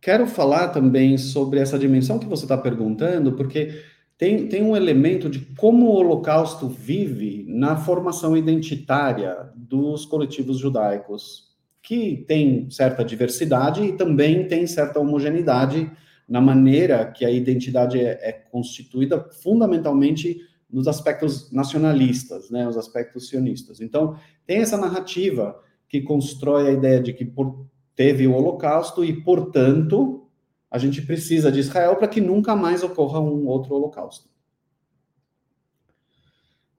[0.00, 3.82] quero falar também sobre essa dimensão que você está perguntando, porque
[4.20, 11.48] tem, tem um elemento de como o Holocausto vive na formação identitária dos coletivos judaicos,
[11.82, 15.90] que tem certa diversidade e também tem certa homogeneidade
[16.28, 20.38] na maneira que a identidade é, é constituída, fundamentalmente
[20.70, 23.80] nos aspectos nacionalistas, né, os aspectos sionistas.
[23.80, 24.16] Então,
[24.46, 25.58] tem essa narrativa
[25.88, 27.66] que constrói a ideia de que por,
[27.96, 30.28] teve o Holocausto e, portanto,
[30.70, 34.30] a gente precisa de Israel para que nunca mais ocorra um outro holocausto.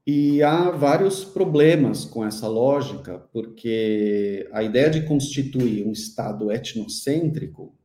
[0.06, 7.76] E há vários problemas com essa lógica, porque a ideia de constituir um Estado etnocêntrico,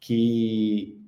[0.00, 0.98] que,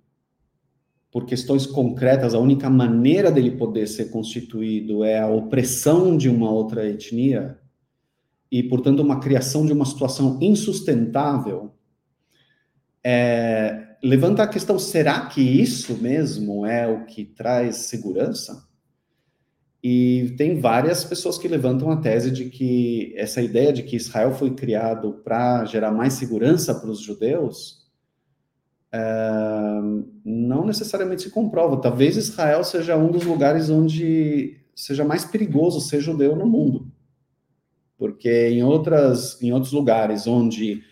[1.10, 6.50] por questões concretas, a única maneira dele poder ser constituído é a opressão de uma
[6.50, 7.58] outra etnia,
[8.52, 11.72] e, portanto, uma criação de uma situação insustentável
[13.04, 18.68] é, levanta a questão: será que isso mesmo é o que traz segurança?
[19.82, 24.32] E tem várias pessoas que levantam a tese de que essa ideia de que Israel
[24.32, 27.80] foi criado para gerar mais segurança para os judeus
[28.92, 29.80] é,
[30.24, 31.80] não necessariamente se comprova.
[31.80, 36.90] Talvez Israel seja um dos lugares onde seja mais perigoso ser judeu no mundo.
[37.96, 40.82] Porque em, outras, em outros lugares onde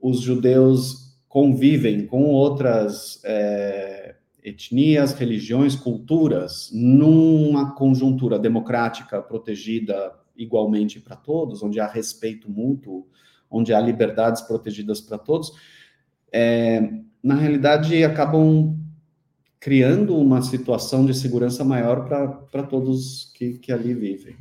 [0.00, 11.16] os judeus convivem com outras é, etnias, religiões, culturas, numa conjuntura democrática protegida igualmente para
[11.16, 13.06] todos, onde há respeito mútuo,
[13.50, 15.52] onde há liberdades protegidas para todos,
[16.32, 18.78] é, na realidade acabam
[19.58, 22.06] criando uma situação de segurança maior
[22.50, 24.36] para todos que, que ali vivem.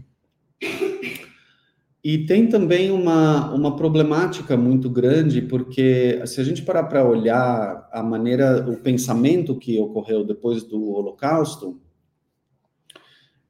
[2.06, 7.90] E tem também uma, uma problemática muito grande, porque se a gente parar para olhar
[7.92, 11.82] a maneira, o pensamento que ocorreu depois do Holocausto,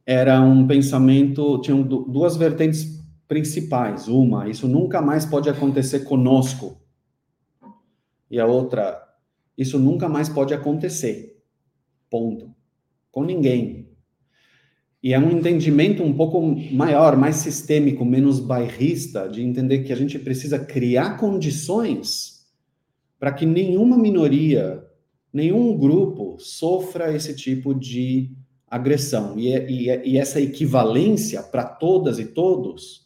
[0.05, 4.07] era um pensamento, tinham duas vertentes principais.
[4.07, 6.81] Uma, isso nunca mais pode acontecer conosco.
[8.31, 9.05] E a outra,
[9.57, 11.43] isso nunca mais pode acontecer.
[12.09, 12.55] Ponto.
[13.11, 13.84] Com ninguém.
[15.05, 16.41] E é um entendimento um pouco
[16.73, 22.43] maior, mais sistêmico, menos bairrista, de entender que a gente precisa criar condições
[23.19, 24.83] para que nenhuma minoria,
[25.31, 28.31] nenhum grupo sofra esse tipo de
[28.67, 29.37] agressão.
[29.37, 33.05] E, e, e essa equivalência para todas e todos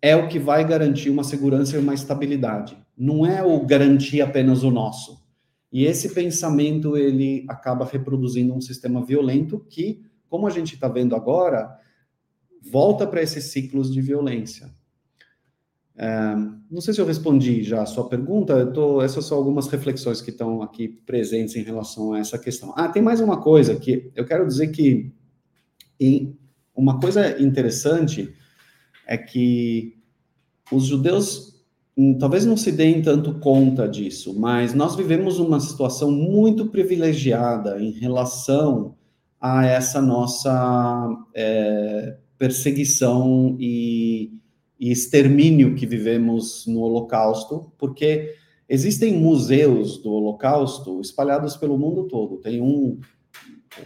[0.00, 2.78] é o que vai garantir uma segurança e uma estabilidade.
[2.96, 5.20] Não é o garantir apenas o nosso.
[5.70, 11.14] E esse pensamento ele acaba reproduzindo um sistema violento que como a gente está vendo
[11.14, 11.76] agora,
[12.62, 14.70] volta para esses ciclos de violência.
[15.96, 16.34] É,
[16.70, 20.30] não sei se eu respondi já a sua pergunta, tô, essas são algumas reflexões que
[20.30, 22.72] estão aqui presentes em relação a essa questão.
[22.76, 25.12] Ah, tem mais uma coisa que eu quero dizer que
[26.74, 28.32] uma coisa interessante
[29.06, 29.98] é que
[30.72, 31.60] os judeus
[31.96, 37.82] hum, talvez não se deem tanto conta disso, mas nós vivemos uma situação muito privilegiada
[37.82, 38.96] em relação
[39.40, 44.32] a essa nossa é, perseguição e,
[44.78, 48.34] e extermínio que vivemos no Holocausto, porque
[48.68, 52.36] existem museus do Holocausto espalhados pelo mundo todo.
[52.36, 53.00] Tem um,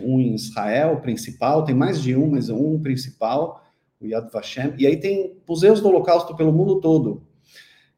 [0.01, 3.63] um em Israel principal, tem mais de um, mas um principal,
[4.01, 7.23] o Yad Vashem, e aí tem museus do Holocausto pelo mundo todo.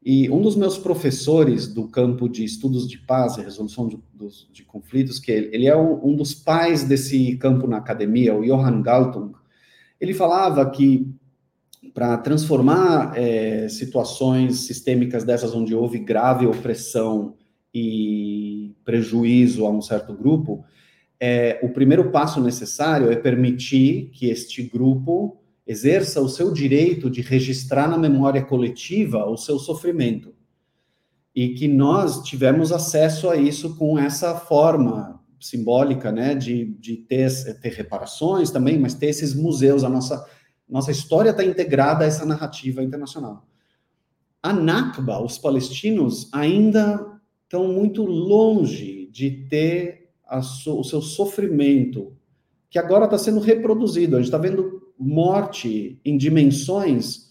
[0.09, 3.99] E um dos meus professores do campo de estudos de paz e resolução de,
[4.53, 8.41] de conflitos, que ele, ele é um, um, dos pais desse campo na academia, o
[8.41, 9.33] Johann Galtung,
[9.99, 11.13] ele falava que
[11.93, 17.35] para transformar é, situações sistêmicas dessas onde houve grave opressão
[17.73, 20.63] e prejuízo a um certo grupo,
[21.19, 25.37] é, o primeiro passo necessário é permitir que este grupo
[25.67, 30.33] exerça o seu direito de registrar na memória coletiva o seu sofrimento.
[31.35, 37.29] E que nós tivemos acesso a isso com essa forma simbólica, né, de, de ter,
[37.59, 40.25] ter reparações também, mas ter esses museus, a nossa,
[40.67, 43.45] nossa história está integrada a essa narrativa internacional.
[44.41, 50.09] A Nakba, os palestinos ainda estão muito longe de ter
[50.41, 52.15] so, o seu sofrimento,
[52.69, 54.15] que agora está sendo reproduzido.
[54.15, 57.27] A gente está vendo morte em dimensões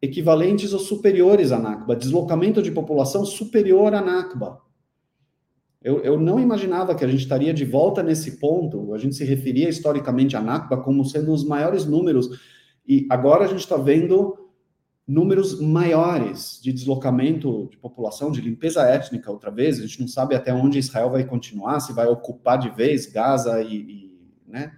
[0.00, 4.60] equivalentes ou superiores à Nakba, deslocamento de população superior à Nakba.
[5.80, 8.94] Eu, eu não imaginava que a gente estaria de volta nesse ponto.
[8.94, 12.28] A gente se referia historicamente à Nakba como sendo os maiores números,
[12.86, 14.38] e agora a gente está vendo
[15.06, 19.78] números maiores de deslocamento de população, de limpeza étnica, outra vez.
[19.78, 23.60] A gente não sabe até onde Israel vai continuar, se vai ocupar de vez Gaza
[23.62, 24.72] e, e né?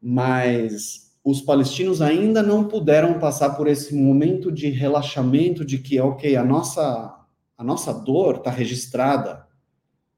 [0.00, 6.34] Mas os palestinos ainda não puderam passar por esse momento de relaxamento de que, ok,
[6.36, 7.22] a nossa,
[7.56, 9.46] a nossa dor está registrada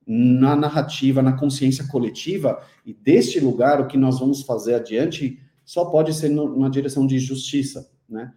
[0.06, 5.84] na narrativa, na consciência coletiva, e deste lugar o que nós vamos fazer adiante só
[5.86, 8.32] pode ser numa direção de justiça, né?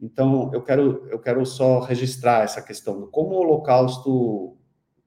[0.00, 4.56] Então, eu quero, eu quero só registrar essa questão do como o Holocausto,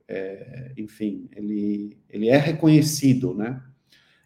[0.05, 3.61] é, enfim, ele, ele é reconhecido, né?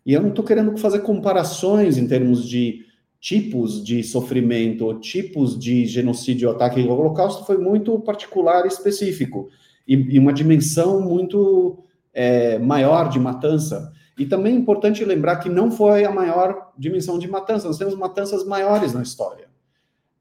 [0.10, 2.84] E eu não estou querendo fazer comparações em termos de
[3.20, 6.82] tipos de sofrimento ou tipos de genocídio ataque.
[6.82, 9.50] O Holocausto foi muito particular e específico,
[9.88, 13.94] e, e uma dimensão muito é, maior de matança.
[14.18, 17.94] E também é importante lembrar que não foi a maior dimensão de matança, nós temos
[17.94, 19.48] matanças maiores na história.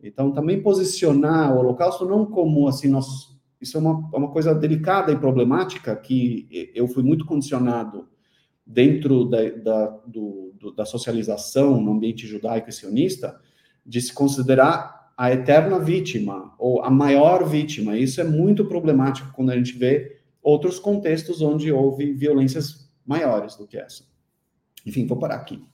[0.02, 3.06] Então, também posicionar o Holocausto não como assim, nós,
[3.58, 8.06] isso é uma, é uma coisa delicada e problemática que eu fui muito condicionado
[8.68, 13.40] dentro da, da, do, do, da socialização no ambiente judaico e sionista,
[13.84, 17.96] de se considerar a eterna vítima ou a maior vítima.
[17.96, 23.66] Isso é muito problemático quando a gente vê outros contextos onde houve violências maiores do
[23.66, 24.04] que essa.
[24.84, 25.66] Enfim, vou parar aqui.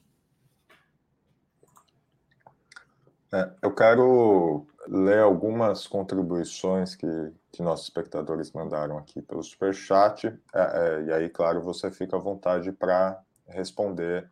[3.32, 7.06] É, eu quero ler algumas contribuições que,
[7.52, 12.20] que nossos espectadores mandaram aqui pelo Superchat, é, é, e aí, claro, você fica à
[12.20, 14.28] vontade para responder.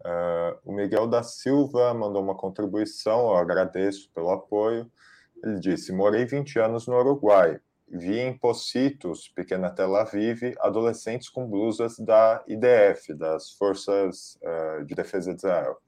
[0.00, 4.90] Uh, o Miguel da Silva mandou uma contribuição, eu agradeço pelo apoio.
[5.42, 7.58] Ele disse: Morei 20 anos no Uruguai.
[7.88, 14.94] Vi em Pocitos, pequena Tel Aviv, adolescentes com blusas da IDF, das Forças uh, de
[14.94, 15.80] Defesa de Israel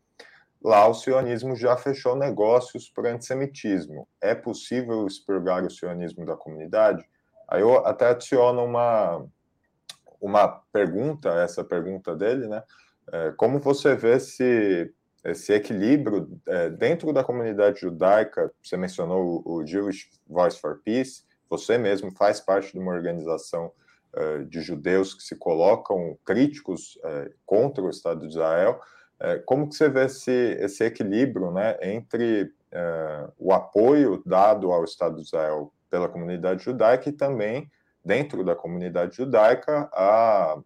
[0.63, 4.09] Lá, o sionismo já fechou negócios por antissemitismo.
[4.21, 7.05] É possível expurgar o sionismo da comunidade?
[7.49, 9.25] Aí eu até adiciono uma,
[10.21, 12.63] uma pergunta, essa pergunta dele, né?
[13.11, 14.93] É, como você vê esse,
[15.25, 18.53] esse equilíbrio é, dentro da comunidade judaica?
[18.63, 23.73] Você mencionou o, Jewish Voice for Peace, você mesmo faz parte de uma organização
[24.15, 26.99] é, de judeus que se colocam críticos
[27.47, 28.81] contra o Estado de Israel.
[29.21, 34.85] É, como que você vê esse, esse equilíbrio né, entre é, o apoio dado ao
[34.85, 37.71] Estado de Israel pela comunidade judaica e também,
[38.05, 40.61] dentro da comunidade judaica, a,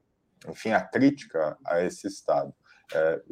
[0.48, 2.52] enfim, a crítica a esse Estado?
[2.94, 3.22] É,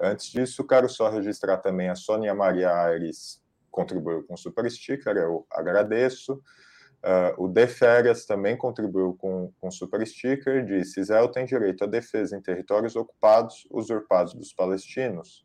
[0.00, 3.40] antes disso, quero só registrar também a Sônia Maria Aires
[3.76, 6.42] contribuiu com o Super Sticker, eu agradeço.
[7.06, 11.86] Uh, o De Férias também contribuiu com, com super sticker, disse: Israel tem direito à
[11.86, 15.44] defesa em territórios ocupados, usurpados dos palestinos.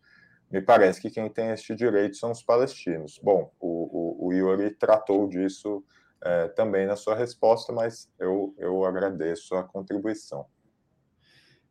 [0.49, 3.19] Me parece que quem tem este direito são os palestinos.
[3.21, 5.83] Bom, o, o, o Yuri tratou disso
[6.23, 10.47] é, também na sua resposta, mas eu, eu agradeço a contribuição.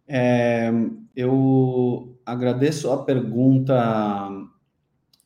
[0.06, 0.70] É,
[1.14, 4.30] eu agradeço a pergunta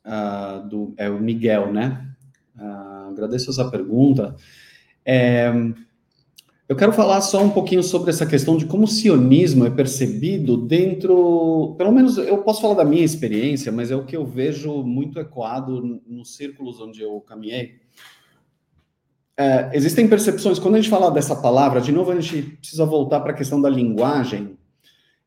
[0.05, 2.04] uh, do é o Miguel, né?
[3.15, 4.37] Agradeço essa pergunta.
[5.05, 5.53] É,
[6.67, 10.57] eu quero falar só um pouquinho sobre essa questão de como o sionismo é percebido
[10.57, 14.83] dentro, pelo menos eu posso falar da minha experiência, mas é o que eu vejo
[14.83, 17.81] muito ecoado nos círculos onde eu caminhei.
[19.37, 23.21] É, existem percepções, quando a gente fala dessa palavra, de novo a gente precisa voltar
[23.21, 24.57] para a questão da linguagem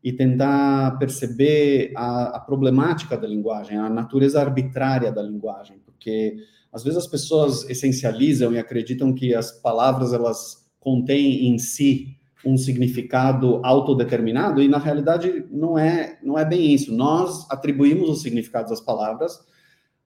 [0.04, 6.38] e tentar perceber a, a problemática da linguagem, a natureza arbitrária da linguagem, porque
[6.78, 12.16] às vezes as pessoas essencializam e acreditam que as palavras elas contêm em si
[12.46, 16.94] um significado autodeterminado e na realidade não é não é bem isso.
[16.94, 19.40] Nós atribuímos os significados às palavras.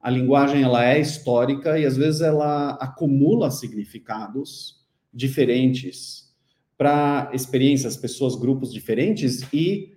[0.00, 4.80] A linguagem ela é histórica e às vezes ela acumula significados
[5.12, 6.32] diferentes
[6.78, 9.92] para experiências, pessoas, grupos diferentes e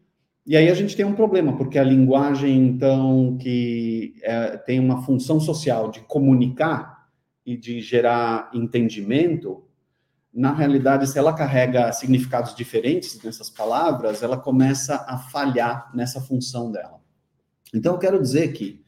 [0.45, 5.03] e aí a gente tem um problema porque a linguagem então que é, tem uma
[5.03, 7.07] função social de comunicar
[7.45, 9.65] e de gerar entendimento
[10.35, 16.69] na realidade, se ela carrega significados diferentes nessas palavras, ela começa a falhar nessa função
[16.69, 16.99] dela.
[17.73, 18.83] Então, eu quero dizer que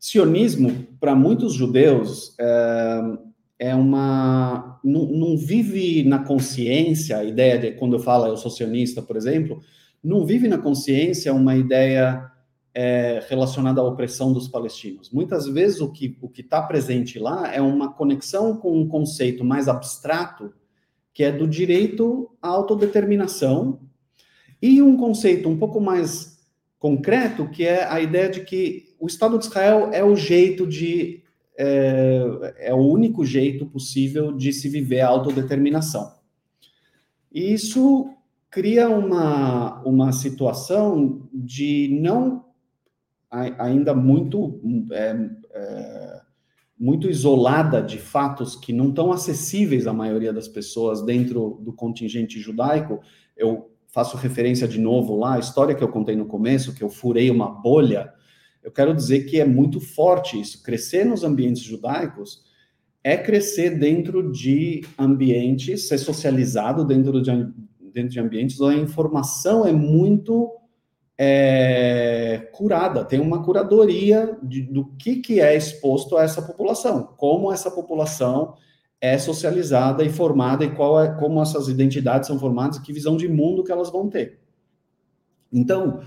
[0.00, 3.00] sionismo, para muitos judeus, é,
[3.60, 4.80] é uma.
[4.82, 9.16] Não, não, vive na consciência a ideia de, quando eu falo eu sou sionista, por
[9.16, 9.62] exemplo,
[10.02, 12.30] não vive na consciência uma ideia
[12.74, 15.10] é, relacionada à opressão dos palestinos.
[15.10, 19.68] Muitas vezes o que o está presente lá é uma conexão com um conceito mais
[19.68, 20.52] abstrato
[21.12, 23.80] que é do direito à autodeterminação,
[24.62, 26.38] e um conceito um pouco mais
[26.78, 31.22] concreto, que é a ideia de que o Estado de Israel é o jeito de.
[31.58, 36.14] É, é o único jeito possível de se viver a autodeterminação.
[37.30, 38.10] E isso
[38.50, 42.44] cria uma, uma situação de não
[43.30, 46.20] ainda muito é, é,
[46.76, 52.40] muito isolada de fatos que não estão acessíveis à maioria das pessoas dentro do contingente
[52.40, 53.00] judaico.
[53.36, 56.88] Eu faço referência de novo lá, a história que eu contei no começo, que eu
[56.88, 58.12] furei uma bolha.
[58.62, 60.62] Eu quero dizer que é muito forte isso.
[60.62, 62.42] Crescer nos ambientes judaicos
[63.04, 67.30] é crescer dentro de ambientes, ser socializado dentro de,
[67.92, 70.50] dentro de ambientes onde a informação é muito
[71.18, 77.52] é, curada, tem uma curadoria de, do que, que é exposto a essa população, como
[77.52, 78.54] essa população
[79.00, 83.28] é socializada e formada e qual é, como essas identidades são formadas que visão de
[83.28, 84.40] mundo que elas vão ter.
[85.52, 86.00] Então,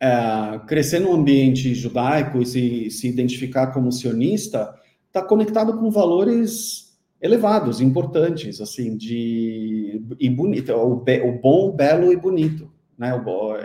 [0.00, 4.74] é, crescer num ambiente judaico e se, se identificar como sionista
[5.06, 6.85] está conectado com valores
[7.20, 13.10] elevados, importantes, assim, de e bonito, o, o bom, belo e bonito né?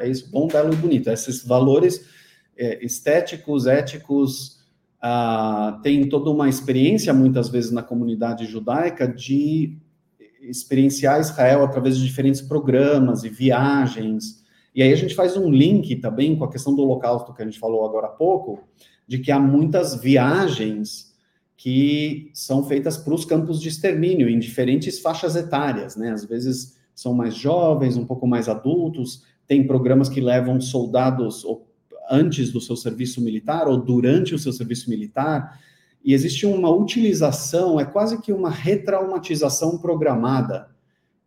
[0.01, 1.09] É isso, bom, belo e bonito.
[1.09, 2.05] Esses valores
[2.57, 4.59] é, estéticos, éticos,
[5.01, 9.77] ah, tem toda uma experiência, muitas vezes, na comunidade judaica de
[10.41, 14.43] experienciar Israel através de diferentes programas e viagens.
[14.73, 17.45] E aí a gente faz um link também com a questão do holocausto que a
[17.45, 18.63] gente falou agora há pouco,
[19.07, 21.10] de que há muitas viagens
[21.61, 26.11] que são feitas para os campos de extermínio em diferentes faixas etárias, né?
[26.11, 31.45] Às vezes são mais jovens, um pouco mais adultos, tem programas que levam soldados
[32.09, 35.61] antes do seu serviço militar ou durante o seu serviço militar,
[36.03, 40.67] e existe uma utilização, é quase que uma retraumatização programada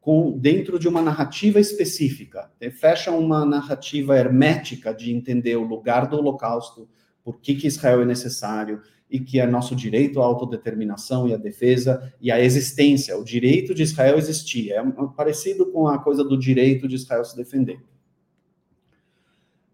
[0.01, 2.51] com dentro de uma narrativa específica.
[2.73, 6.89] Fecha uma narrativa hermética de entender o lugar do Holocausto,
[7.23, 8.83] por que, que Israel é necessário,
[9.15, 13.73] e que é nosso direito à autodeterminação e à defesa e à existência, o direito
[13.73, 14.73] de Israel existir.
[14.73, 14.83] É
[15.17, 17.79] parecido com a coisa do direito de Israel se defender.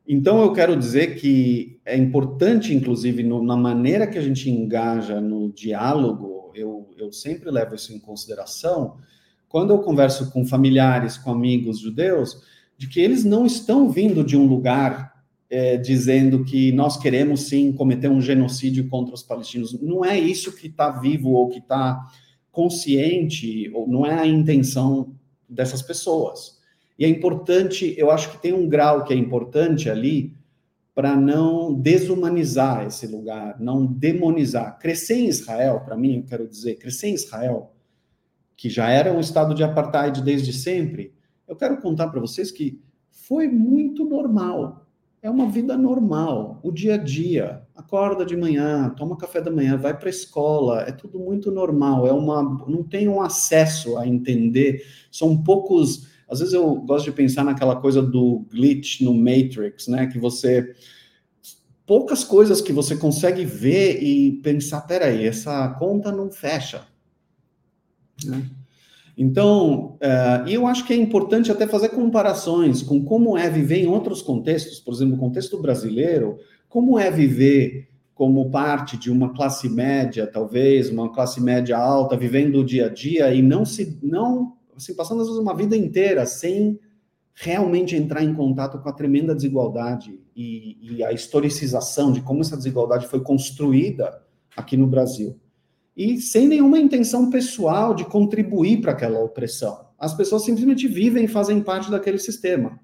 [0.06, 5.22] Então, eu quero dizer que é importante, inclusive, no, na maneira que a gente engaja
[5.22, 8.98] no diálogo, eu, eu sempre levo isso em consideração,
[9.48, 12.42] quando eu converso com familiares, com amigos judeus,
[12.76, 15.19] de que eles não estão vindo de um lugar
[15.50, 19.78] é, dizendo que nós queremos sim cometer um genocídio contra os palestinos.
[19.82, 22.00] Não é isso que está vivo ou que está
[22.52, 25.12] consciente, ou não é a intenção
[25.48, 26.60] dessas pessoas.
[26.96, 30.34] E é importante, eu acho que tem um grau que é importante ali
[30.94, 34.78] para não desumanizar esse lugar, não demonizar.
[34.78, 37.74] Crescer em Israel, para mim, eu quero dizer, crescer em Israel,
[38.56, 41.14] que já era um estado de apartheid desde sempre,
[41.48, 42.80] eu quero contar para vocês que
[43.10, 44.86] foi muito normal
[45.22, 47.62] é uma vida normal, o dia a dia.
[47.74, 52.06] Acorda de manhã, toma café da manhã, vai para a escola, é tudo muito normal.
[52.06, 54.84] É uma, não tem um acesso a entender.
[55.10, 56.08] São poucos.
[56.28, 60.06] Às vezes eu gosto de pensar naquela coisa do glitch no Matrix, né?
[60.06, 60.74] Que você
[61.90, 66.86] poucas coisas que você consegue ver e pensar, peraí, essa conta não fecha.
[68.24, 68.48] Né?
[69.16, 73.86] Então, uh, eu acho que é importante até fazer comparações com como é viver em
[73.86, 76.38] outros contextos, por exemplo, no contexto brasileiro,
[76.68, 82.56] como é viver como parte de uma classe média, talvez, uma classe média alta, vivendo
[82.56, 86.26] o dia a dia e não se, não, assim, passando às vezes uma vida inteira
[86.26, 86.78] sem
[87.34, 92.56] realmente entrar em contato com a tremenda desigualdade e, e a historicização de como essa
[92.58, 94.22] desigualdade foi construída
[94.54, 95.40] aqui no Brasil.
[96.00, 99.84] E sem nenhuma intenção pessoal de contribuir para aquela opressão.
[99.98, 102.80] As pessoas simplesmente vivem e fazem parte daquele sistema.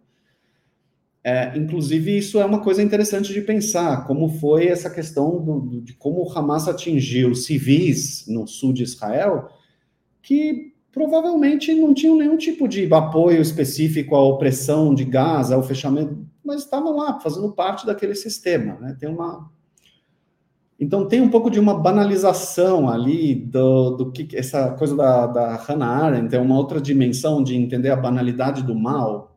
[1.25, 5.81] É, inclusive, isso é uma coisa interessante de pensar, como foi essa questão do, do,
[5.81, 9.49] de como o Hamas atingiu civis no sul de Israel,
[10.21, 16.19] que provavelmente não tinham nenhum tipo de apoio específico à opressão de Gaza, ao fechamento,
[16.45, 18.75] mas estavam lá fazendo parte daquele sistema.
[18.79, 18.95] Né?
[19.01, 19.51] Tem uma,
[20.79, 25.57] então tem um pouco de uma banalização ali do, do que essa coisa da, da
[25.57, 29.37] Hannah Arendt é uma outra dimensão de entender a banalidade do mal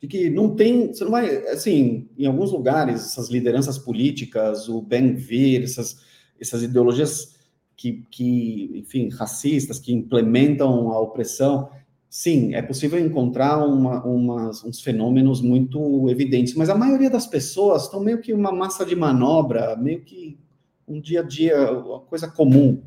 [0.00, 4.80] de que não tem, você não vai, assim, em alguns lugares, essas lideranças políticas, o
[4.80, 6.00] Ben-Gvir, essas,
[6.40, 7.36] essas ideologias
[7.76, 11.68] que, que, enfim, racistas, que implementam a opressão,
[12.08, 17.84] sim, é possível encontrar uma, umas, uns fenômenos muito evidentes, mas a maioria das pessoas
[17.84, 20.38] estão meio que uma massa de manobra, meio que
[20.86, 22.82] um dia a dia, uma coisa comum.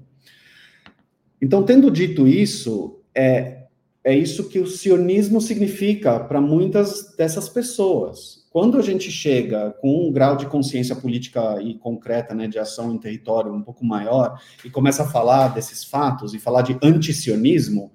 [1.41, 3.65] Então, tendo dito isso, é,
[4.03, 8.41] é isso que o sionismo significa para muitas dessas pessoas.
[8.51, 12.93] Quando a gente chega com um grau de consciência política e concreta, né, de ação
[12.93, 17.91] em território um pouco maior, e começa a falar desses fatos e falar de antisionismo,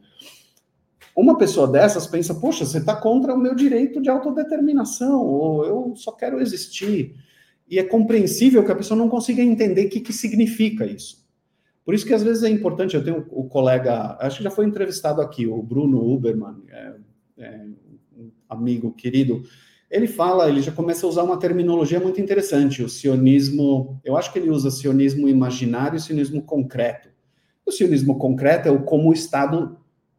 [1.16, 5.92] uma pessoa dessas pensa: poxa, você está contra o meu direito de autodeterminação, ou eu
[5.96, 7.16] só quero existir.
[7.68, 11.26] E é compreensível que a pessoa não consiga entender o que, que significa isso.
[11.84, 14.66] Por isso que às vezes é importante, eu tenho o colega, acho que já foi
[14.66, 16.94] entrevistado aqui, o Bruno Uberman, é,
[17.38, 17.66] é,
[18.16, 19.42] um amigo querido,
[19.88, 24.32] ele fala, ele já começa a usar uma terminologia muito interessante, o sionismo, eu acho
[24.32, 27.08] que ele usa sionismo imaginário e sionismo concreto.
[27.64, 29.78] O sionismo concreto é o como o Estado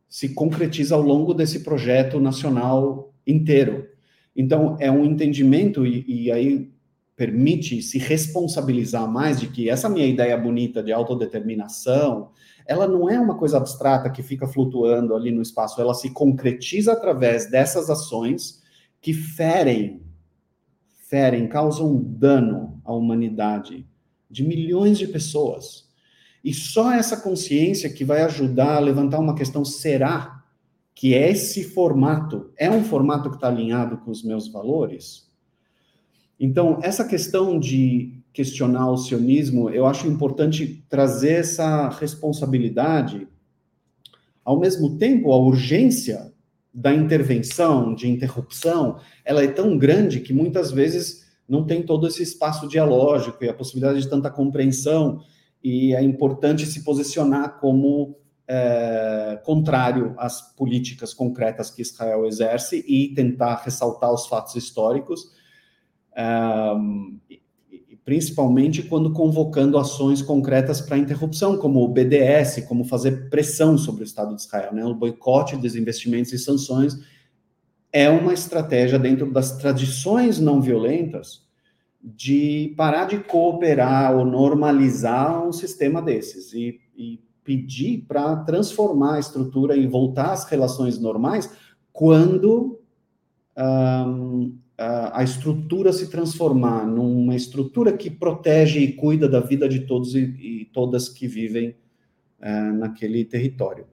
[0.09, 3.87] se concretiza ao longo desse projeto nacional inteiro.
[4.35, 6.71] Então, é um entendimento, e, e aí
[7.15, 12.29] permite se responsabilizar mais de que essa minha ideia bonita de autodeterminação,
[12.65, 16.93] ela não é uma coisa abstrata que fica flutuando ali no espaço, ela se concretiza
[16.93, 18.61] através dessas ações
[19.01, 20.03] que ferem,
[21.09, 23.87] ferem, causam dano à humanidade
[24.29, 25.86] de milhões de pessoas.
[26.47, 30.45] E só essa consciência que vai ajudar a levantar uma questão: será
[30.95, 35.29] que esse formato é um formato que está alinhado com os meus valores?
[36.39, 43.27] Então, essa questão de questionar o sionismo, eu acho importante trazer essa responsabilidade.
[44.41, 46.31] Ao mesmo tempo, a urgência
[46.73, 52.23] da intervenção, de interrupção, ela é tão grande que muitas vezes não tem todo esse
[52.23, 55.21] espaço dialógico e a possibilidade de tanta compreensão,
[55.63, 63.13] e é importante se posicionar como é, contrário às políticas concretas que Israel exerce e
[63.13, 65.35] tentar ressaltar os fatos históricos
[66.17, 67.19] um,
[68.03, 74.05] principalmente quando convocando ações concretas para interrupção, como o BDS, como fazer pressão sobre o
[74.05, 74.85] Estado de Israel, né?
[74.85, 76.97] O boicote dos investimentos e sanções
[77.91, 81.46] é uma estratégia dentro das tradições não violentas
[82.15, 89.19] de parar de cooperar ou normalizar um sistema desses e, e pedir para transformar a
[89.19, 91.51] estrutura e voltar às relações normais
[91.91, 92.79] quando
[93.57, 100.13] um, a estrutura se transformar numa estrutura que protege e cuida da vida de todos
[100.13, 101.75] e, e todas que vivem
[102.39, 103.85] uh, naquele território.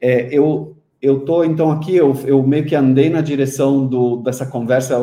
[0.00, 4.44] É, eu eu tô então aqui eu, eu meio que andei na direção do, dessa
[4.44, 4.98] conversa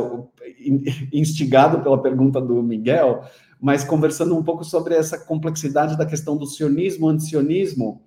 [1.12, 3.24] instigado pela pergunta do Miguel,
[3.60, 8.02] mas conversando um pouco sobre essa complexidade da questão do sionismo, antisionismo,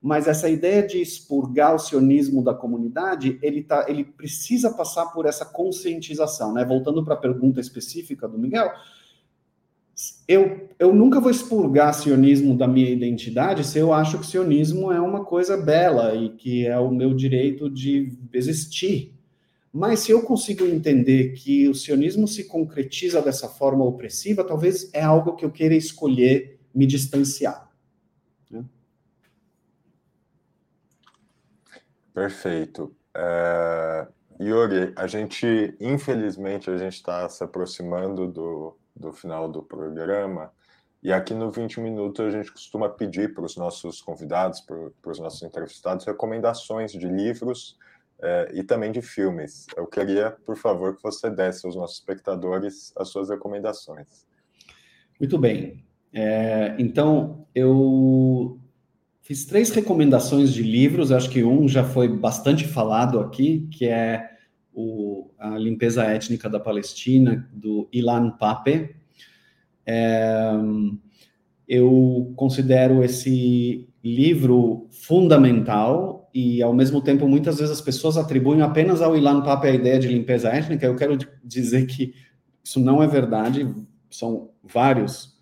[0.00, 5.26] mas essa ideia de expurgar o sionismo da comunidade, ele, tá, ele precisa passar por
[5.26, 6.64] essa conscientização, né?
[6.64, 8.72] Voltando para a pergunta específica do Miguel,
[10.26, 15.00] eu, eu nunca vou expurgar sionismo da minha identidade se eu acho que sionismo é
[15.00, 19.14] uma coisa bela e que é o meu direito de existir.
[19.72, 25.02] Mas se eu consigo entender que o sionismo se concretiza dessa forma opressiva, talvez é
[25.02, 27.72] algo que eu queira escolher me distanciar.
[32.12, 32.94] Perfeito.
[33.14, 34.06] É,
[34.40, 40.52] Yuri, a gente, infelizmente, a gente está se aproximando do, do final do programa,
[41.02, 45.18] e aqui no 20 Minutos a gente costuma pedir para os nossos convidados, para os
[45.18, 47.76] nossos entrevistados, recomendações de livros
[48.22, 49.66] é, e também de filmes.
[49.76, 54.26] Eu queria, por favor, que você desse aos nossos espectadores as suas recomendações.
[55.18, 55.84] Muito bem.
[56.12, 58.60] É, então, eu
[59.22, 64.28] Fiz três recomendações de livros, acho que um já foi bastante falado aqui, que é
[64.74, 68.96] o, a limpeza étnica da Palestina, do Ilan Pape.
[69.86, 70.50] É,
[71.68, 79.02] eu considero esse livro fundamental e, ao mesmo tempo, muitas vezes as pessoas atribuem apenas
[79.02, 80.86] ao Ilan Pape a ideia de limpeza étnica.
[80.86, 82.14] Eu quero dizer que
[82.64, 83.68] isso não é verdade.
[84.10, 85.36] São vários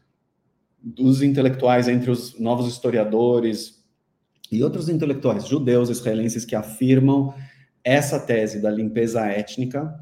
[0.82, 3.84] dos intelectuais, entre os novos historiadores
[4.50, 7.34] e outros intelectuais judeus, israelenses, que afirmam
[7.84, 9.94] essa tese da limpeza étnica.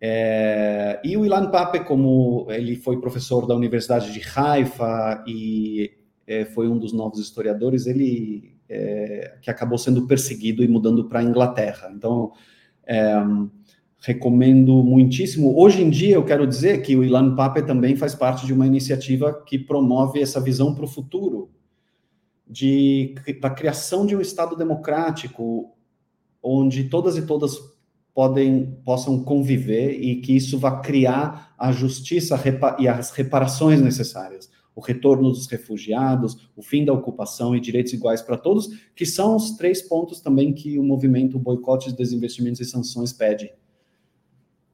[0.00, 5.92] É, e o Ilan Pape, como ele foi professor da Universidade de Haifa e
[6.26, 11.18] é, foi um dos novos historiadores, ele é, que acabou sendo perseguido e mudando para
[11.18, 11.90] a Inglaterra.
[11.92, 12.30] Então,
[12.86, 13.12] é,
[13.98, 15.58] recomendo muitíssimo.
[15.58, 18.66] Hoje em dia, eu quero dizer que o Ilan Pape também faz parte de uma
[18.66, 21.50] iniciativa que promove essa visão para o futuro,
[22.46, 25.74] de, da criação de um Estado democrático,
[26.42, 27.58] onde todas e todas
[28.14, 32.40] podem possam conviver e que isso vá criar a justiça
[32.78, 38.22] e as reparações necessárias o retorno dos refugiados, o fim da ocupação e direitos iguais
[38.22, 43.12] para todos, que são os três pontos também que o movimento Boicotes, Desinvestimentos e Sanções
[43.12, 43.52] pede,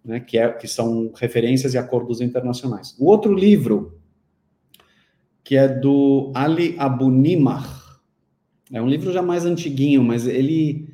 [0.04, 2.94] né, que, é, que são referências e acordos internacionais.
[2.98, 3.98] O outro livro,
[5.42, 8.00] que é do Ali Abunimar,
[8.72, 10.88] é um livro já mais antiguinho, mas ele,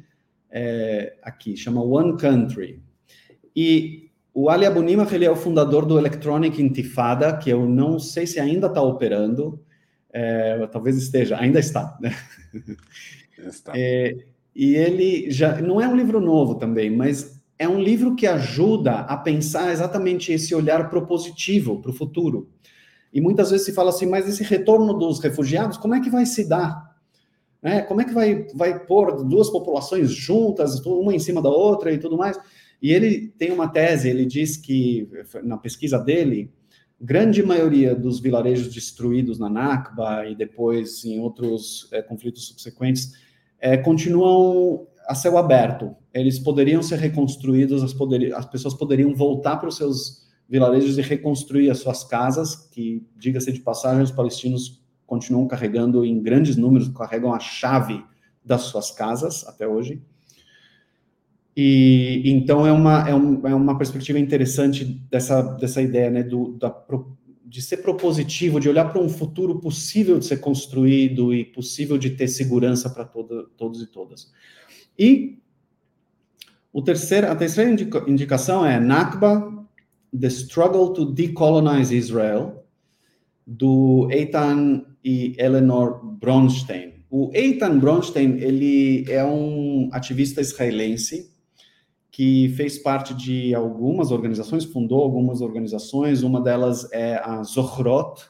[0.50, 2.82] é, aqui, chama One Country,
[3.54, 8.26] e o Ali Abunimah, ele é o fundador do Electronic Intifada, que eu não sei
[8.26, 9.60] se ainda está operando,
[10.12, 12.14] é, talvez esteja, ainda está, né?
[13.38, 13.72] Está.
[13.74, 14.16] É,
[14.54, 19.00] e ele já, não é um livro novo também, mas é um livro que ajuda
[19.00, 22.48] a pensar exatamente esse olhar propositivo para o futuro.
[23.12, 26.24] E muitas vezes se fala assim, mas esse retorno dos refugiados, como é que vai
[26.24, 26.92] se dar?
[27.62, 31.92] É, como é que vai, vai pôr duas populações juntas, uma em cima da outra
[31.92, 32.38] e tudo mais?
[32.82, 35.08] E ele tem uma tese, ele diz que,
[35.44, 36.52] na pesquisa dele,
[37.00, 43.12] grande maioria dos vilarejos destruídos na Nakba e depois em outros é, conflitos subsequentes
[43.60, 45.94] é, continuam a céu aberto.
[46.12, 51.02] Eles poderiam ser reconstruídos, as, poder, as pessoas poderiam voltar para os seus vilarejos e
[51.02, 56.88] reconstruir as suas casas, que, diga-se de passagem, os palestinos continuam carregando em grandes números,
[56.88, 58.04] carregam a chave
[58.44, 60.02] das suas casas até hoje.
[61.56, 66.52] E então é uma, é, um, é uma perspectiva interessante dessa, dessa ideia né, do,
[66.52, 66.74] da,
[67.44, 72.10] de ser propositivo, de olhar para um futuro possível de ser construído e possível de
[72.10, 74.32] ter segurança para todos e todas.
[74.98, 75.38] E
[76.72, 79.66] o terceiro, a terceira indica, indicação é Nakba,
[80.18, 82.64] The Struggle to Decolonize Israel,
[83.46, 87.04] do Eitan e Eleanor Bronstein.
[87.10, 91.31] O Eitan Bronstein, ele é um ativista israelense
[92.12, 98.26] que fez parte de algumas organizações, fundou algumas organizações, uma delas é a Zochrot,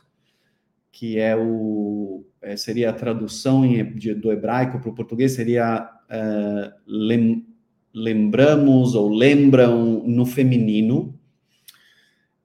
[0.92, 5.90] que é o é, seria a tradução em, de, do hebraico para o português, seria
[6.08, 7.44] é, lem,
[7.92, 11.18] lembramos ou lembram no feminino,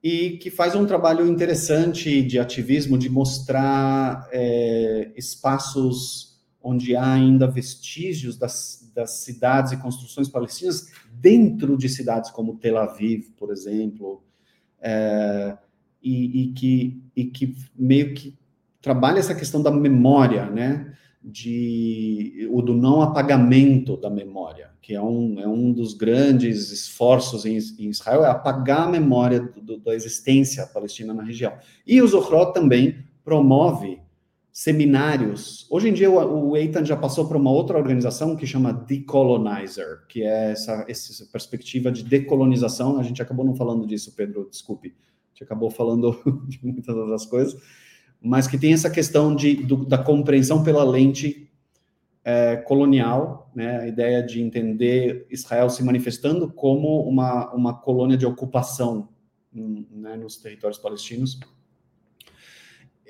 [0.01, 7.45] e que faz um trabalho interessante de ativismo, de mostrar é, espaços onde há ainda
[7.45, 14.23] vestígios das, das cidades e construções palestinas dentro de cidades como Tel Aviv, por exemplo,
[14.81, 15.55] é,
[16.01, 18.35] e, e, que, e que meio que
[18.81, 20.93] trabalha essa questão da memória, né?
[21.23, 27.45] De, o do não apagamento da memória, que é um, é um dos grandes esforços
[27.45, 31.53] em, em Israel, é apagar a memória do, do, da existência palestina na região.
[31.85, 33.99] E o Zohrot também promove
[34.57, 35.67] seminários.
[35.69, 40.23] Hoje em dia, o, Eitan já passou para uma outra organização que chama Decolonizer, que
[40.23, 42.99] é essa, essa perspectiva de decolonização.
[42.99, 44.95] A gente acabou não falando disso, Pedro, desculpe.
[44.97, 46.19] A gente acabou falando
[46.49, 47.61] de muitas outras coisas,
[48.19, 51.47] mas que tem essa questão de, do, da compreensão pela lente
[52.25, 53.81] é, colonial, né?
[53.81, 59.09] a ideia de entender Israel se manifestando como uma, uma colônia de ocupação
[59.53, 61.39] hum, né, nos territórios palestinos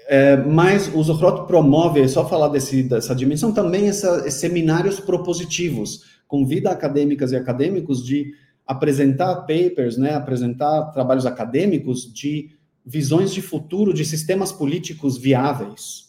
[0.10, 6.72] é, mas o Zohrot promove, só falar desse, dessa dimensão, também essa, seminários propositivos, convida
[6.72, 8.34] acadêmicas e acadêmicos de
[8.66, 12.52] apresentar papers, né, apresentar trabalhos acadêmicos de
[12.86, 16.08] visões de futuro de sistemas políticos viáveis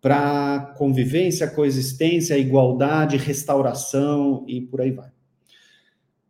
[0.00, 5.10] para convivência, coexistência, igualdade, restauração e por aí vai.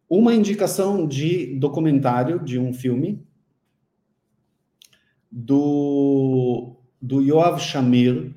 [0.08, 3.22] Uma indicação de documentário de um filme
[5.30, 6.75] do
[7.06, 8.34] do Yoav Shamir,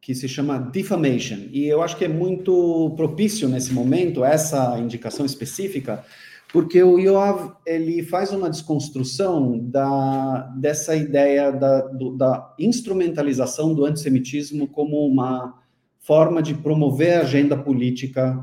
[0.00, 1.48] que se chama Defamation.
[1.50, 6.04] E eu acho que é muito propício nesse momento, essa indicação específica,
[6.52, 13.84] porque o Yoav ele faz uma desconstrução da, dessa ideia da, do, da instrumentalização do
[13.84, 15.60] antissemitismo como uma
[15.98, 18.40] forma de promover a agenda política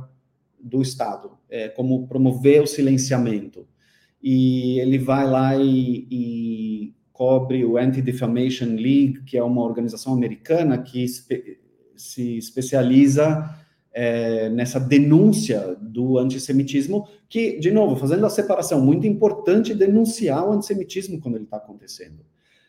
[0.61, 3.65] do Estado, é, como promover o silenciamento.
[4.21, 10.79] E ele vai lá e, e cobre o Anti-Defamation League, que é uma organização americana
[10.79, 11.59] que espe
[11.95, 13.55] se especializa
[13.93, 20.51] é, nessa denúncia do antissemitismo, que, de novo, fazendo a separação, muito importante denunciar o
[20.51, 22.25] antissemitismo quando ele está acontecendo.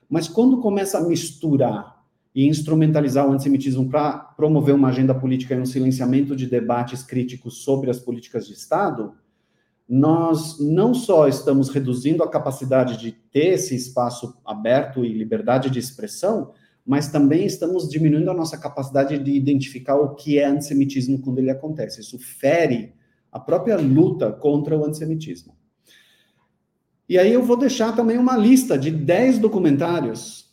[0.08, 2.04] Mas quando começa a misturar
[2.34, 7.62] e instrumentalizar o antissemitismo para promover uma agenda política e um silenciamento de debates críticos
[7.64, 9.14] sobre as políticas de Estado,
[9.89, 15.78] nós não só estamos reduzindo a capacidade de ter esse espaço aberto e liberdade de
[15.78, 16.52] expressão,
[16.86, 21.51] mas também estamos diminuindo a nossa capacidade de identificar o que é antissemitismo quando ele
[21.51, 22.01] acontece.
[22.01, 22.94] Isso fere
[23.31, 25.55] a própria luta contra o antissemitismo.
[27.09, 30.44] E aí eu vou deixar também uma lista de 10 documentários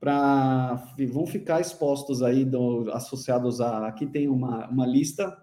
[0.00, 0.82] para
[1.12, 5.36] vão ficar expostos aí do, associados a aqui tem uma, uma lista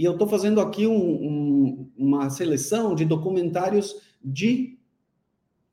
[0.00, 4.78] e eu estou fazendo aqui um, um, uma seleção de documentários de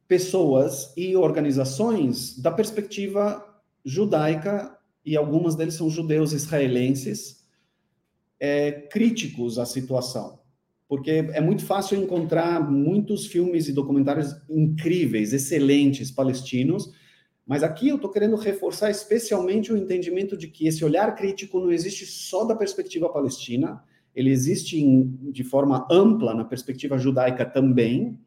[0.05, 3.41] pessoas e organizações da perspectiva
[3.85, 7.47] judaica, e algumas deles são judeus israelenses,
[8.37, 10.41] é, críticos à situação.
[10.89, 16.91] Porque é muito fácil encontrar muitos filmes e documentários incríveis, excelentes, palestinos,
[17.45, 21.71] mas aqui eu estou querendo reforçar especialmente o entendimento de que esse olhar crítico não
[21.71, 23.81] existe só da perspectiva palestina,
[24.17, 28.19] ele existe em, de forma ampla na perspectiva judaica também,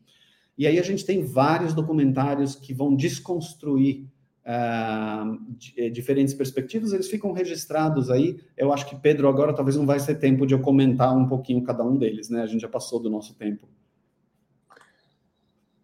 [0.56, 4.06] e aí a gente tem vários documentários que vão desconstruir
[4.46, 8.38] uh, diferentes perspectivas, eles ficam registrados aí.
[8.56, 11.64] Eu acho que, Pedro, agora talvez não vai ser tempo de eu comentar um pouquinho
[11.64, 12.42] cada um deles, né?
[12.42, 13.68] A gente já passou do nosso tempo.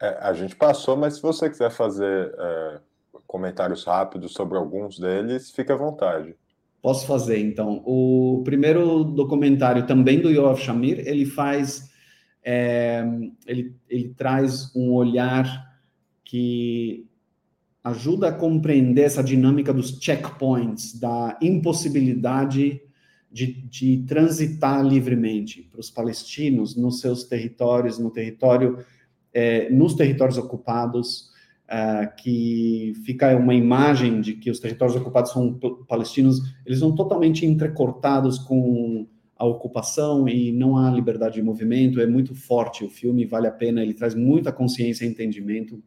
[0.01, 2.81] É, a gente passou, mas se você quiser fazer é,
[3.27, 6.37] comentários rápidos sobre alguns deles, fique à vontade.
[6.87, 7.83] Posso fazer, então.
[7.85, 11.91] O primeiro documentário, também do Yoav Shamir, ele faz
[12.45, 13.05] é,
[13.45, 15.69] ele, ele traz um olhar
[16.25, 17.05] que
[17.83, 22.81] ajuda a compreender essa dinâmica dos checkpoints, da impossibilidade
[23.33, 28.79] de, de transitar livremente para os palestinos nos seus territórios, no território,
[29.35, 31.33] é, nos territórios ocupados,
[31.69, 37.45] é, que fica uma imagem de que os territórios ocupados são palestinos, eles são totalmente
[37.45, 39.07] entrecortados com
[39.37, 42.01] a ocupação e não há liberdade de movimento.
[42.01, 45.83] É muito forte o filme, vale a pena, ele traz muita consciência e entendimento.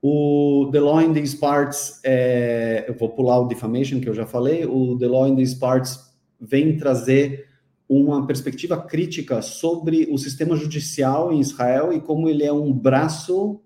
[0.00, 4.26] O The Law in These Parts, é, eu vou pular o Defamation, que eu já
[4.26, 7.46] falei, o The Law in These Parts vem trazer
[7.88, 13.60] uma perspectiva crítica sobre o sistema judicial em Israel e como ele é um braço,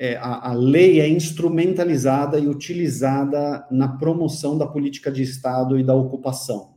[0.00, 5.84] é, a, a lei é instrumentalizada e utilizada na promoção da política de Estado e
[5.84, 6.70] da ocupação.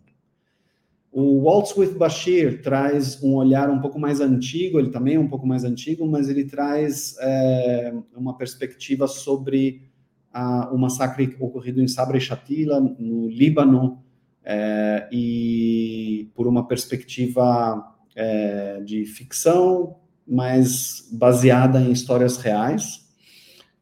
[1.09, 5.29] O Waltz with Bashir traz um olhar um pouco mais antigo, ele também é um
[5.29, 9.83] pouco mais antigo, mas ele traz é, uma perspectiva sobre
[10.33, 14.03] a, o massacre ocorrido em Sabra e Shatila, no Líbano,
[14.43, 19.95] é, e por uma perspectiva é, de ficção,
[20.27, 23.02] mas baseada em histórias reais,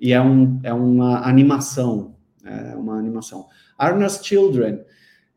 [0.02, 3.48] e é, um, é uma animação, é uma animação.
[3.78, 4.82] Arna's Children,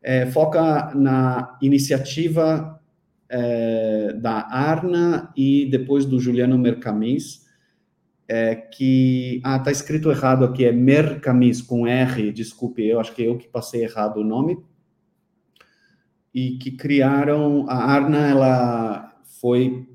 [0.01, 2.81] é, foca na iniciativa
[3.29, 7.45] é, da Arna e depois do Juliano Mercamis,
[8.27, 9.39] é, que.
[9.43, 13.47] Ah, tá escrito errado aqui, é Mercamis com R, desculpe, eu acho que eu que
[13.47, 14.57] passei errado o nome.
[16.33, 17.69] E que criaram.
[17.69, 19.87] A Arna, ela foi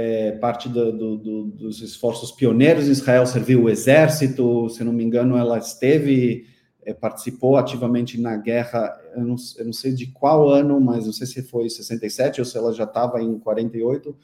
[0.00, 4.92] é, parte do, do, do, dos esforços pioneiros em Israel, serviu o exército, se não
[4.92, 6.46] me engano, ela esteve
[6.84, 11.12] é, participou ativamente na guerra, eu não, eu não, sei de qual ano, mas não
[11.12, 14.16] sei se foi 67 ou se ela já estava em 48.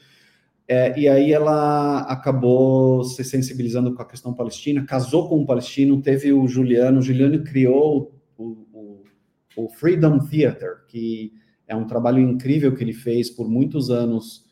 [0.65, 6.01] É, e aí ela acabou se sensibilizando com a questão palestina, casou com um palestino,
[6.01, 9.03] teve o Juliano, o Juliano criou o, o,
[9.57, 11.33] o Freedom Theater, que
[11.67, 14.44] é um trabalho incrível que ele fez por muitos anos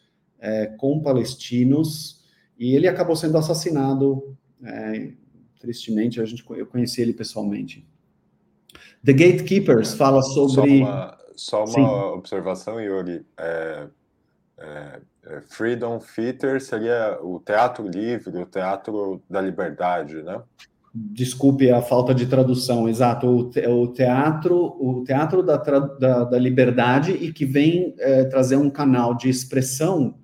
[0.43, 2.21] é, com palestinos,
[2.59, 5.13] e ele acabou sendo assassinado, é,
[5.57, 7.87] tristemente, a gente, eu conheci ele pessoalmente.
[9.05, 10.53] The Gatekeepers fala sobre.
[10.53, 13.25] Só uma, só uma observação, Yuri.
[13.37, 13.87] É,
[14.57, 20.41] é, é, Freedom Theater seria o teatro livre, o teatro da liberdade, né?
[20.93, 23.27] Desculpe a falta de tradução, exato.
[23.27, 28.57] O, te, o teatro, o teatro da, da, da, liberdade e que vem é, trazer
[28.57, 30.19] um canal de expressão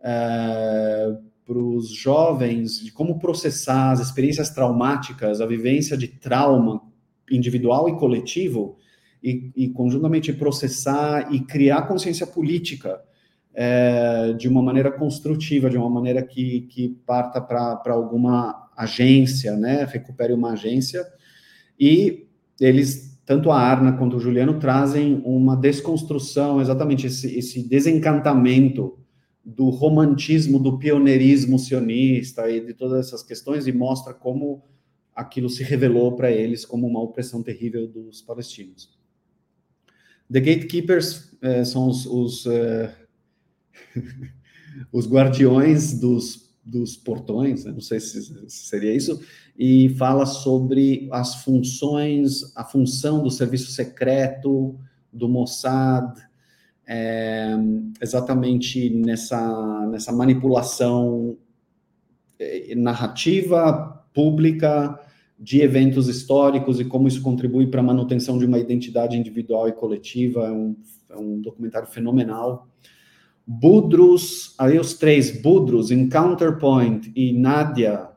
[0.00, 6.80] é, para os jovens de como processar as experiências traumáticas, a vivência de trauma
[7.30, 8.76] individual e coletivo,
[9.22, 13.00] e, e conjuntamente processar e criar consciência política
[13.52, 19.84] é, de uma maneira construtiva, de uma maneira que, que parta para alguma agência, né,
[19.84, 21.04] recupere uma agência,
[21.78, 22.26] e
[22.60, 28.96] eles, tanto a Arna quanto o Juliano, trazem uma desconstrução, exatamente esse, esse desencantamento
[29.48, 34.62] do romantismo, do pioneirismo sionista e de todas essas questões, e mostra como
[35.14, 38.98] aquilo se revelou para eles como uma opressão terrível dos palestinos.
[40.30, 42.94] The Gatekeepers é, são os, os, é,
[44.92, 47.72] os guardiões dos, dos portões, né?
[47.72, 49.18] não sei se, se, seria isso,
[49.58, 54.78] e fala sobre as funções, a função do serviço secreto,
[55.10, 56.27] do Mossad,
[56.88, 57.54] é,
[58.00, 61.36] exatamente nessa, nessa manipulação
[62.76, 64.98] narrativa pública
[65.38, 69.72] de eventos históricos e como isso contribui para a manutenção de uma identidade individual e
[69.72, 70.46] coletiva.
[70.46, 70.76] É um,
[71.10, 72.66] é um documentário fenomenal.
[73.46, 78.08] Budrus, aí os três, Budrus, Encounterpoint e Nadia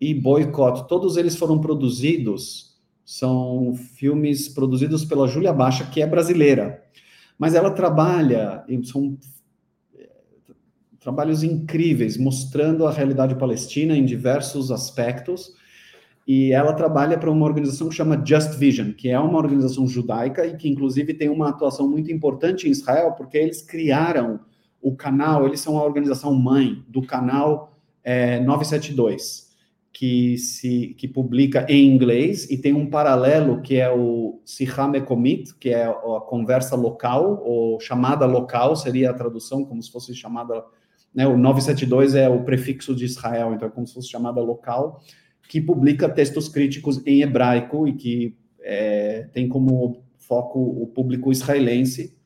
[0.00, 2.74] e Boycott, todos eles foram produzidos,
[3.04, 6.82] são filmes produzidos pela Júlia Baixa, que é brasileira,
[7.38, 9.16] mas ela trabalha, são
[9.96, 10.08] é,
[11.00, 15.52] trabalhos incríveis, mostrando a realidade palestina em diversos aspectos,
[16.26, 20.46] e ela trabalha para uma organização que chama Just Vision, que é uma organização judaica
[20.46, 24.40] e que, inclusive, tem uma atuação muito importante em Israel, porque eles criaram
[24.80, 29.53] o canal, eles são a organização mãe do canal é, 972,
[29.94, 35.54] que, se, que publica em inglês, e tem um paralelo que é o Siham Ekomit,
[35.54, 40.62] que é a conversa local, ou chamada local, seria a tradução, como se fosse chamada.
[41.14, 45.00] Né, o 972 é o prefixo de Israel, então é como se fosse chamada local
[45.48, 52.16] que publica textos críticos em hebraico e que é, tem como foco o público israelense.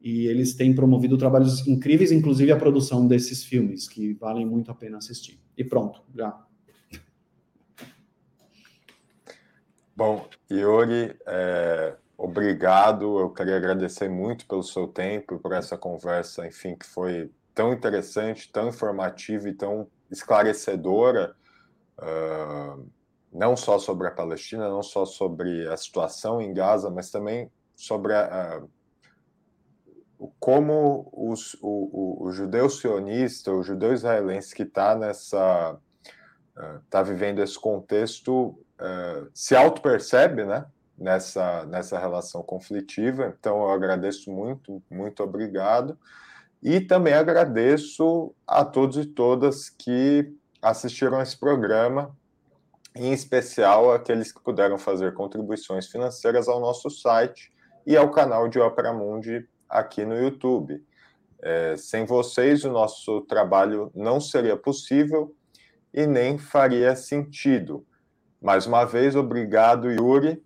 [0.00, 4.74] E eles têm promovido trabalhos incríveis, inclusive a produção desses filmes, que valem muito a
[4.74, 5.38] pena assistir.
[5.56, 6.38] E pronto, já.
[10.00, 13.20] Bom, Yuri, é, obrigado.
[13.20, 18.50] Eu queria agradecer muito pelo seu tempo, por essa conversa, enfim, que foi tão interessante,
[18.50, 21.36] tão informativa e tão esclarecedora
[21.98, 22.90] uh,
[23.30, 28.14] não só sobre a Palestina, não só sobre a situação em Gaza, mas também sobre
[28.14, 28.62] a, a,
[30.38, 31.68] como os, o,
[32.22, 35.78] o, o, judeu sionista, o judeu israelense que está nessa
[36.86, 40.66] está uh, vivendo esse contexto uh, se auto-percebe, né?
[40.98, 43.34] Nessa, nessa relação conflitiva.
[43.38, 45.98] Então, eu agradeço muito, muito obrigado.
[46.62, 50.30] E também agradeço a todos e todas que
[50.60, 52.14] assistiram a esse programa,
[52.94, 57.50] em especial aqueles que puderam fazer contribuições financeiras ao nosso site
[57.86, 60.84] e ao canal de Opera Mundi aqui no YouTube.
[61.42, 65.34] É, sem vocês, o nosso trabalho não seria possível
[65.94, 67.86] e nem faria sentido.
[68.40, 70.42] Mais uma vez, obrigado, Yuri.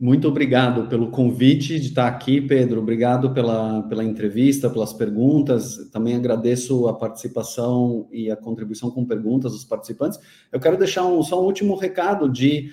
[0.00, 2.80] Muito obrigado pelo convite de estar aqui, Pedro.
[2.80, 5.88] Obrigado pela, pela entrevista, pelas perguntas.
[5.92, 10.20] Também agradeço a participação e a contribuição com perguntas dos participantes.
[10.52, 12.72] Eu quero deixar um, só um último recado de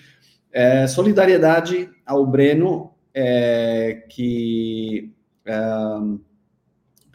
[0.51, 5.11] é, solidariedade ao Breno, é, que
[5.45, 5.59] é,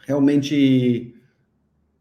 [0.05, 1.15] realmente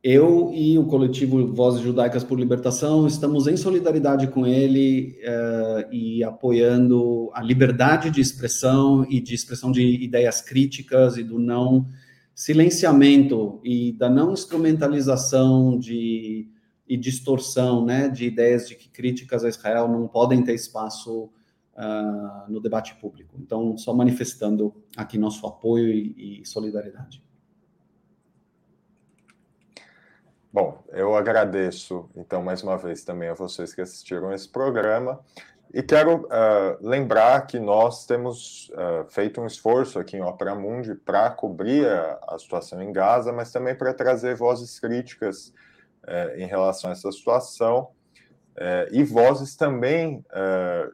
[0.02, 6.24] eu e o coletivo Vozes Judaicas por Libertação estamos em solidariedade com ele uh, e
[6.24, 11.86] apoiando a liberdade de expressão e de expressão de ideias críticas e do não
[12.34, 16.48] silenciamento e da não instrumentalização de
[16.88, 21.30] e distorção, né, de ideias de que críticas a Israel não podem ter espaço
[21.76, 23.36] uh, no debate público.
[23.38, 27.22] Então, só manifestando aqui nosso apoio e, e solidariedade.
[30.52, 35.20] Bom, eu agradeço, então, mais uma vez também a vocês que assistiram esse programa
[35.72, 40.96] e quero uh, lembrar que nós temos uh, feito um esforço aqui em Opera Mundi
[40.96, 45.54] para cobrir a, a, situação em Gaza, mas também para trazer vozes críticas
[46.08, 47.90] uh, em relação a essa situação
[48.56, 50.24] eh, e vozes também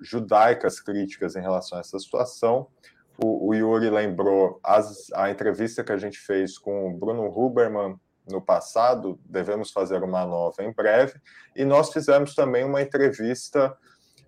[0.03, 2.69] judaicas críticas em relação a essa situação.
[3.17, 7.99] O, o Yuri lembrou as, a entrevista que a gente fez com o Bruno Huberman,
[8.29, 11.21] no passado, devemos fazer uma nova em breve,
[11.55, 13.77] e nós fizemos também uma entrevista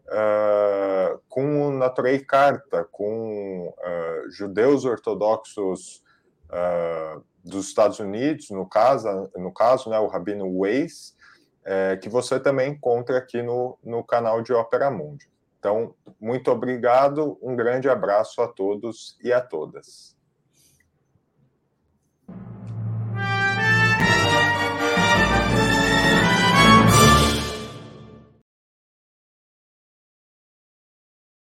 [0.06, 6.02] uh, com o Naturei Carta, com uh, judeus ortodoxos
[6.50, 11.16] uh, dos Estados Unidos, no caso, no caso né, o Rabino Weiss,
[11.64, 15.28] é, que você também encontra aqui no, no canal de Ópera Mundi.
[15.58, 20.16] Então, muito obrigado, um grande abraço a todos e a todas.